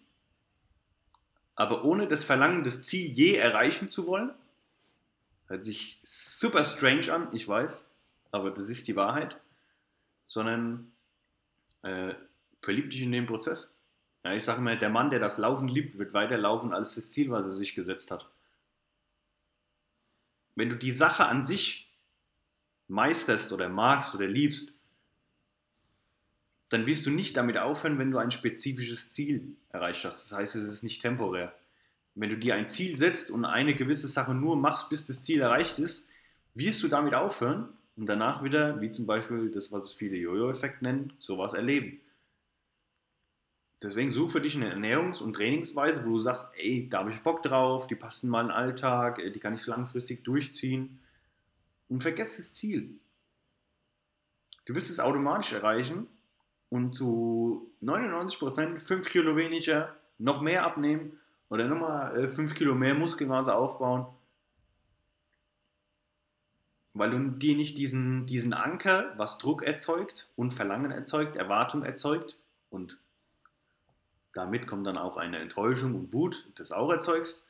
[1.54, 4.34] aber ohne das Verlangen, das Ziel je erreichen zu wollen.
[5.46, 7.88] Hört sich super strange an, ich weiß,
[8.32, 9.40] aber das ist die Wahrheit.
[10.26, 10.90] Sondern
[11.82, 12.12] äh,
[12.60, 13.72] verlieb dich in den Prozess.
[14.24, 17.30] Ja, ich sage immer, der Mann, der das Laufen liebt, wird weiterlaufen als das Ziel,
[17.30, 18.28] was er sich gesetzt hat.
[20.56, 21.88] Wenn du die Sache an sich
[22.88, 24.71] meisterst oder magst oder liebst,
[26.72, 30.30] dann wirst du nicht damit aufhören, wenn du ein spezifisches Ziel erreicht hast.
[30.30, 31.54] Das heißt, es ist nicht temporär.
[32.14, 35.42] Wenn du dir ein Ziel setzt und eine gewisse Sache nur machst, bis das Ziel
[35.42, 36.08] erreicht ist,
[36.54, 41.12] wirst du damit aufhören und danach wieder, wie zum Beispiel das, was viele Jojo-Effekt nennen,
[41.18, 42.00] sowas erleben.
[43.82, 47.20] Deswegen such für dich eine Ernährungs- und Trainingsweise, wo du sagst, ey, da habe ich
[47.20, 51.00] Bock drauf, die passt in meinen Alltag, äh, die kann ich langfristig durchziehen.
[51.88, 52.98] Und vergesst das Ziel.
[54.64, 56.06] Du wirst es automatisch erreichen
[56.72, 61.20] und zu 99% 5 Kilo weniger, noch mehr abnehmen
[61.50, 64.06] oder nochmal 5 Kilo mehr Muskelmasse aufbauen,
[66.94, 72.38] weil du dir nicht diesen, diesen Anker, was Druck erzeugt und Verlangen erzeugt, Erwartung erzeugt
[72.70, 72.98] und
[74.32, 77.44] damit kommt dann auch eine Enttäuschung und Wut, das auch erzeugst.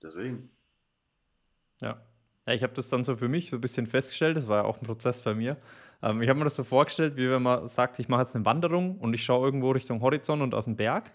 [0.00, 0.50] Deswegen.
[1.80, 2.00] Ja.
[2.46, 4.64] Ja ich habe das dann so für mich so ein bisschen festgestellt, das war ja
[4.64, 5.56] auch ein Prozess bei mir.
[6.02, 8.44] Ähm, ich habe mir das so vorgestellt, wie wenn man sagt, ich mache jetzt eine
[8.44, 11.10] Wanderung und ich schaue irgendwo Richtung Horizont und aus dem Berg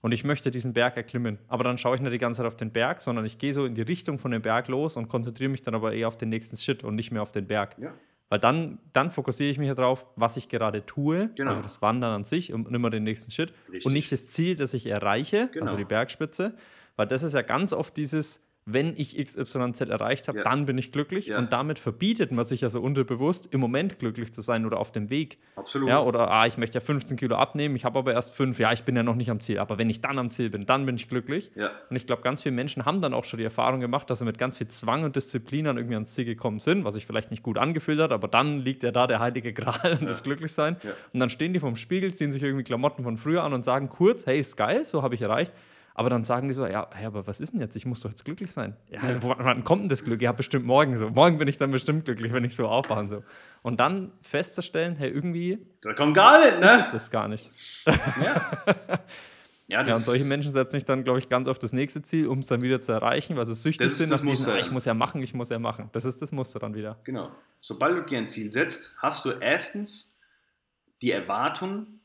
[0.00, 1.38] und ich möchte diesen Berg erklimmen.
[1.48, 3.64] Aber dann schaue ich nicht die ganze Zeit auf den Berg, sondern ich gehe so
[3.64, 6.28] in die Richtung von dem Berg los und konzentriere mich dann aber eher auf den
[6.28, 7.76] nächsten Shit und nicht mehr auf den Berg.
[7.78, 7.94] Ja.
[8.30, 11.50] Weil dann, dann fokussiere ich mich darauf, was ich gerade tue, genau.
[11.50, 13.86] also das Wandern an sich und immer den nächsten Schritt Richtig.
[13.86, 15.64] und nicht das Ziel, das ich erreiche, also genau.
[15.66, 16.54] also die Bergspitze,
[16.96, 20.44] weil das ist ja ganz oft dieses, wenn ich XYZ erreicht habe, ja.
[20.44, 21.26] dann bin ich glücklich.
[21.26, 21.38] Ja.
[21.38, 24.92] Und damit verbietet man sich ja so unterbewusst, im Moment glücklich zu sein oder auf
[24.92, 25.38] dem Weg.
[25.56, 25.88] Absolut.
[25.88, 28.72] Ja, oder ah, ich möchte ja 15 Kilo abnehmen, ich habe aber erst fünf, ja,
[28.72, 29.58] ich bin ja noch nicht am Ziel.
[29.58, 31.50] Aber wenn ich dann am Ziel bin, dann bin ich glücklich.
[31.54, 31.70] Ja.
[31.88, 34.24] Und ich glaube, ganz viele Menschen haben dann auch schon die Erfahrung gemacht, dass sie
[34.24, 37.30] mit ganz viel Zwang und Disziplin dann irgendwie ans Ziel gekommen sind, was sich vielleicht
[37.30, 40.76] nicht gut angefühlt hat, aber dann liegt ja da der heilige Gral und das Glücklichsein.
[41.12, 43.88] Und dann stehen die vorm Spiegel, ziehen sich irgendwie Klamotten von früher an und sagen
[43.88, 45.52] kurz, hey, ist geil, so habe ich erreicht.
[45.98, 47.74] Aber dann sagen die so, ja, hey, aber was ist denn jetzt?
[47.74, 48.76] Ich muss doch jetzt glücklich sein.
[48.88, 50.22] Ja, wann kommt denn das Glück?
[50.22, 51.10] Ja, bestimmt morgen so.
[51.10, 53.24] Morgen bin ich dann bestimmt glücklich, wenn ich so aufwache und so.
[53.62, 55.66] Und dann festzustellen, hey, irgendwie.
[55.82, 56.66] Da kommt gar nicht, ne?
[56.66, 57.50] Das ist das gar nicht.
[57.84, 58.62] Ja.
[59.70, 62.28] Ja, ja, und solche Menschen setzen sich dann, glaube ich, ganz auf das nächste Ziel,
[62.28, 64.94] um es dann wieder zu erreichen, weil sie süchtig sind nach diesem, ich muss ja
[64.94, 65.90] machen, ich muss ja machen.
[65.92, 66.98] Das ist das Muster dann wieder.
[67.04, 67.30] Genau.
[67.60, 70.18] Sobald du dir ein Ziel setzt, hast du erstens
[71.02, 72.00] die Erwartung,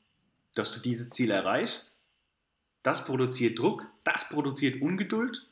[0.56, 1.93] dass du dieses Ziel erreichst
[2.84, 5.48] das produziert Druck, das produziert Ungeduld,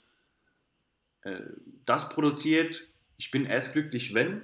[1.23, 1.39] äh,
[1.85, 4.43] das produziert, ich bin erst glücklich, wenn.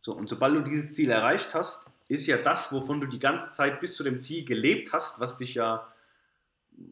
[0.00, 3.52] So, und sobald du dieses Ziel erreicht hast, ist ja das, wovon du die ganze
[3.52, 5.92] Zeit bis zu dem Ziel gelebt hast, was dich ja,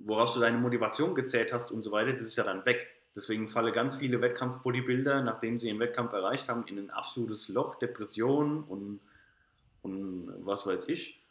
[0.04, 2.88] woraus du deine Motivation gezählt hast und so weiter, das ist ja dann weg.
[3.14, 7.76] Deswegen fallen ganz viele Wettkampf-Bodybuilder, nachdem sie ihren Wettkampf erreicht haben, in ein absolutes Loch,
[7.76, 9.00] Depression und,
[9.80, 11.24] und was weiß ich.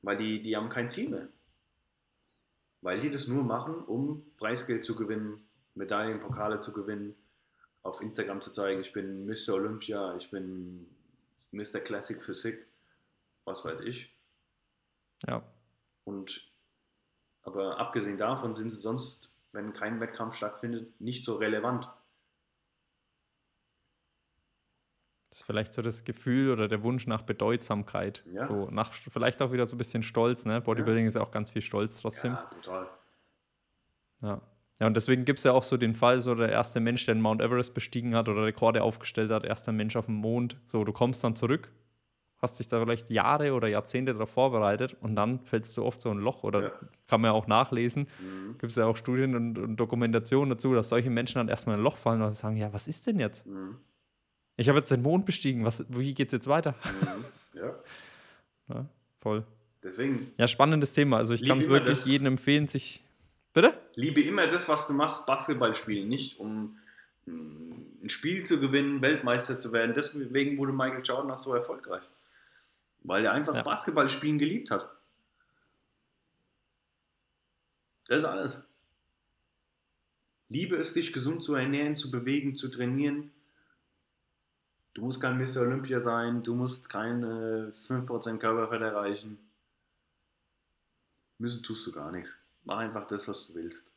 [0.00, 1.28] Weil die, die haben kein Ziel mehr
[2.86, 7.16] weil die das nur machen, um Preisgeld zu gewinnen, Medaillen, Pokale zu gewinnen,
[7.82, 9.54] auf Instagram zu zeigen, ich bin Mr.
[9.54, 10.86] Olympia, ich bin
[11.50, 11.80] Mr.
[11.80, 12.64] Classic Physik,
[13.44, 14.14] was weiß ich.
[15.26, 15.42] Ja.
[16.04, 16.48] Und
[17.42, 21.88] aber abgesehen davon sind sie sonst, wenn kein Wettkampf stattfindet, nicht so relevant.
[25.36, 28.24] Das ist vielleicht so das Gefühl oder der Wunsch nach Bedeutsamkeit.
[28.32, 28.46] Ja.
[28.46, 30.62] So nach vielleicht auch wieder so ein bisschen Stolz, ne?
[30.62, 31.08] Bodybuilding ja.
[31.08, 32.32] ist ja auch ganz viel Stolz trotzdem.
[32.32, 32.88] Ja, total.
[34.22, 34.40] Ja.
[34.80, 37.14] Ja, und deswegen gibt es ja auch so den Fall, so der erste Mensch, der
[37.14, 40.56] den Mount Everest bestiegen hat oder Rekorde aufgestellt hat, erster Mensch auf dem Mond.
[40.64, 41.70] So, du kommst dann zurück,
[42.38, 46.10] hast dich da vielleicht Jahre oder Jahrzehnte darauf vorbereitet und dann fällst du oft so
[46.10, 46.70] ein Loch oder ja.
[47.08, 48.08] kann man ja auch nachlesen.
[48.20, 48.56] Mhm.
[48.56, 51.80] Gibt es ja auch Studien und, und, Dokumentationen dazu, dass solche Menschen dann erstmal in
[51.80, 53.46] ein Loch fallen und sagen, ja, was ist denn jetzt?
[53.46, 53.76] Mhm.
[54.56, 55.64] Ich habe jetzt den Mond bestiegen.
[55.64, 56.74] Was, wie geht es jetzt weiter?
[56.84, 57.24] Mhm.
[57.56, 57.74] Ja.
[58.68, 58.86] ja.
[59.20, 59.46] Voll.
[59.82, 60.30] Deswegen.
[60.36, 61.16] Ja, spannendes Thema.
[61.16, 63.02] Also ich kann es wirklich das, jedem empfehlen, sich.
[63.54, 63.72] Bitte?
[63.94, 66.78] Liebe immer das, was du machst, Basketball spielen, nicht um
[67.24, 69.94] mm, ein Spiel zu gewinnen, Weltmeister zu werden.
[69.94, 72.02] Deswegen wurde Michael Jordan auch so erfolgreich.
[73.04, 73.62] Weil er einfach ja.
[73.62, 74.86] Basketball spielen geliebt hat.
[78.08, 78.60] Das ist alles.
[80.50, 83.32] Liebe es, dich gesund zu ernähren, zu bewegen, zu trainieren,
[84.96, 85.60] Du musst kein Mr.
[85.60, 89.36] Olympia sein, du musst keine 5% Körperfett erreichen.
[91.36, 92.38] Müssen tust du gar nichts.
[92.64, 93.92] Mach einfach das, was du willst.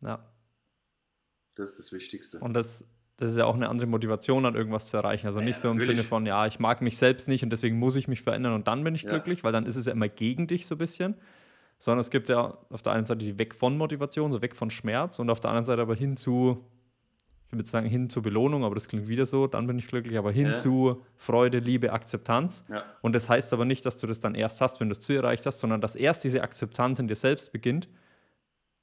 [0.00, 0.18] Ja.
[1.54, 2.40] Das ist das Wichtigste.
[2.40, 5.28] Und das, das ist ja auch eine andere Motivation, an irgendwas zu erreichen.
[5.28, 5.98] Also ja, nicht so im natürlich.
[5.98, 8.66] Sinne von, ja, ich mag mich selbst nicht und deswegen muss ich mich verändern und
[8.66, 9.10] dann bin ich ja.
[9.10, 11.14] glücklich, weil dann ist es ja immer gegen dich so ein bisschen.
[11.78, 14.70] Sondern es gibt ja auf der einen Seite die Weg von Motivation, so weg von
[14.70, 16.68] Schmerz und auf der anderen Seite aber hin zu,
[17.50, 20.18] ich würde sagen, hin zur Belohnung, aber das klingt wieder so, dann bin ich glücklich,
[20.18, 20.54] aber hin ja.
[20.54, 22.64] zu Freude, Liebe, Akzeptanz.
[22.68, 22.84] Ja.
[23.00, 25.14] Und das heißt aber nicht, dass du das dann erst hast, wenn du es zu
[25.14, 27.88] erreicht hast, sondern dass erst diese Akzeptanz in dir selbst beginnt,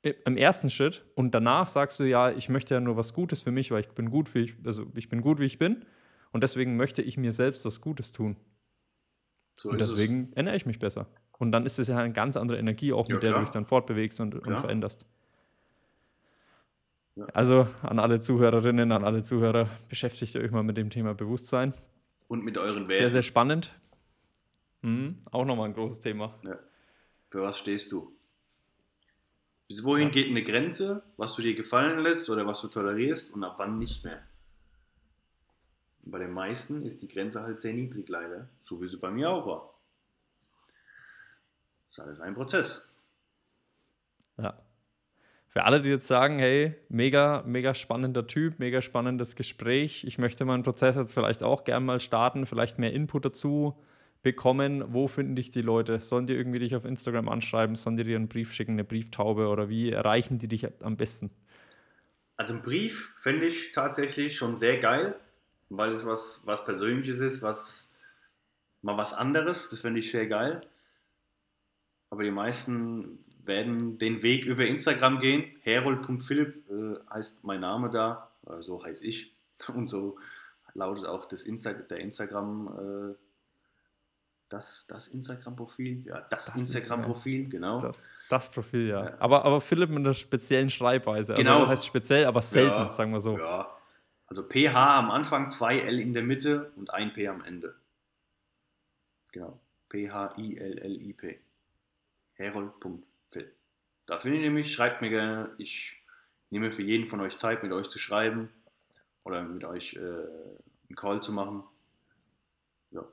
[0.02, 3.52] im ersten Schritt und danach sagst du ja, ich möchte ja nur was Gutes für
[3.52, 5.86] mich, weil ich bin gut, wie ich, also ich bin gut, wie ich bin
[6.32, 8.36] und deswegen möchte ich mir selbst was Gutes tun.
[9.54, 10.38] So und deswegen es.
[10.38, 11.08] ernähre ich mich besser.
[11.38, 13.50] Und dann ist es ja eine ganz andere Energie, auch mit ja, der du dich
[13.50, 15.06] dann fortbewegst und, und veränderst.
[17.34, 21.74] Also an alle Zuhörerinnen, an alle Zuhörer, beschäftigt euch mal mit dem Thema Bewusstsein.
[22.28, 23.02] Und mit euren Werten.
[23.02, 23.74] Sehr, sehr spannend.
[24.82, 26.38] Mhm, auch nochmal ein großes Thema.
[26.44, 26.60] Ja.
[27.30, 28.12] Für was stehst du?
[29.68, 30.14] Bis wohin ja.
[30.14, 33.80] geht eine Grenze, was du dir gefallen lässt oder was du tolerierst und ab wann
[33.80, 34.22] nicht mehr?
[36.06, 39.30] bei den meisten ist die Grenze halt sehr niedrig leider, so wie sie bei mir
[39.30, 39.74] auch war.
[41.90, 42.90] ist alles ein Prozess.
[44.38, 44.65] Ja.
[45.56, 50.44] Für alle, die jetzt sagen, hey, mega, mega spannender Typ, mega spannendes Gespräch, ich möchte
[50.44, 53.82] meinen Prozess jetzt vielleicht auch gerne mal starten, vielleicht mehr Input dazu
[54.22, 54.84] bekommen.
[54.94, 56.02] Wo finden dich die Leute?
[56.02, 57.78] Sollen die irgendwie dich auf Instagram anschreiben?
[57.78, 61.32] Sollen die dir einen Brief schicken, eine Brieftaube oder wie erreichen die dich am besten?
[62.36, 65.16] Also ein Brief fände ich tatsächlich schon sehr geil,
[65.70, 67.96] weil es was, was Persönliches ist, was
[68.82, 69.70] mal was anderes.
[69.70, 70.60] Das fände ich sehr geil.
[72.10, 75.46] Aber die meisten werden den Weg über Instagram gehen.
[75.62, 79.34] Herold.philipp äh, heißt mein Name da, äh, so heiße ich.
[79.74, 80.18] Und so
[80.74, 83.16] lautet auch das Insta der Instagram, äh,
[84.50, 86.06] das, das Instagram-Profil.
[86.06, 87.80] Ja, das, das Instagram-Profil, genau.
[87.80, 87.96] Das,
[88.30, 89.06] das, Profil, ja.
[89.06, 89.16] ja.
[89.20, 91.36] Aber, aber Philipp mit einer speziellen Schreibweise.
[91.36, 91.68] Also genau.
[91.68, 93.38] Heißt speziell, aber selten, ja, sagen wir so.
[93.38, 93.70] Ja.
[94.28, 97.76] Also PH am Anfang, zwei L in der Mitte und ein P am Ende.
[99.32, 99.60] Genau.
[99.90, 101.40] P-H-I-L-L-I-P.
[102.34, 103.15] Herold.phil.
[104.06, 105.54] Da findet ihr mich, schreibt mir gerne.
[105.58, 105.96] Ich
[106.50, 108.50] nehme für jeden von euch Zeit, mit euch zu schreiben
[109.24, 111.64] oder mit euch äh, einen Call zu machen.
[112.92, 113.04] Ja.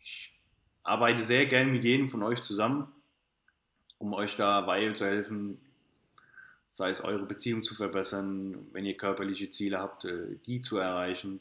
[0.00, 0.32] Ich
[0.82, 2.90] arbeite sehr gerne mit jedem von euch zusammen,
[3.98, 5.60] um euch da weiterzuhelfen,
[6.70, 11.40] sei es eure Beziehung zu verbessern, wenn ihr körperliche Ziele habt, äh, die zu erreichen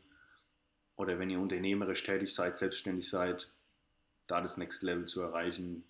[0.96, 3.50] oder wenn ihr unternehmerisch tätig seid, selbstständig seid,
[4.28, 5.84] da das Next Level zu erreichen,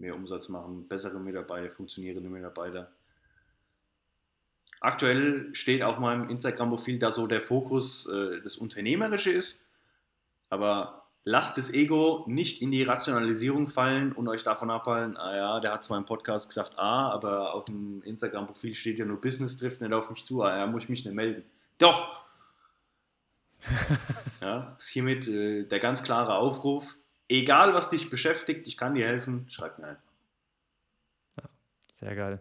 [0.00, 2.90] mehr Umsatz machen, bessere Mitarbeiter, funktionierende Mitarbeiter.
[4.80, 9.60] Aktuell steht auf meinem Instagram-Profil da so der Fokus, äh, das Unternehmerische ist,
[10.48, 15.60] aber lasst das Ego nicht in die Rationalisierung fallen und euch davon abhalten, ah ja,
[15.60, 19.58] der hat zwar im Podcast gesagt A, aber auf dem Instagram-Profil steht ja nur Business
[19.58, 21.44] trifft nicht auf mich zu, ah ja, muss ich mich nicht melden.
[21.78, 22.20] Doch!
[24.40, 26.96] ja, ist hiermit äh, der ganz klare Aufruf.
[27.30, 30.12] Egal, was dich beschäftigt, ich kann dir helfen, schreib mir einfach.
[31.38, 31.44] Ja,
[31.92, 32.40] sehr geil.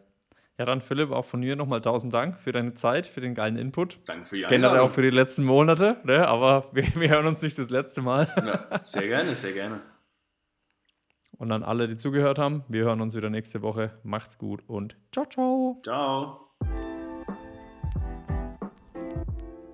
[0.57, 3.55] Ja, dann Philipp, auch von mir nochmal tausend Dank für deine Zeit, für den geilen
[3.55, 3.99] Input.
[4.05, 4.61] Danke für die Einladung.
[4.61, 6.27] Generell auch für die letzten Monate, ne?
[6.27, 8.27] aber wir, wir hören uns nicht das letzte Mal.
[8.35, 9.81] Ja, sehr gerne, sehr gerne.
[11.37, 13.91] Und an alle, die zugehört haben, wir hören uns wieder nächste Woche.
[14.03, 15.79] Macht's gut und ciao, ciao.
[15.83, 16.48] Ciao.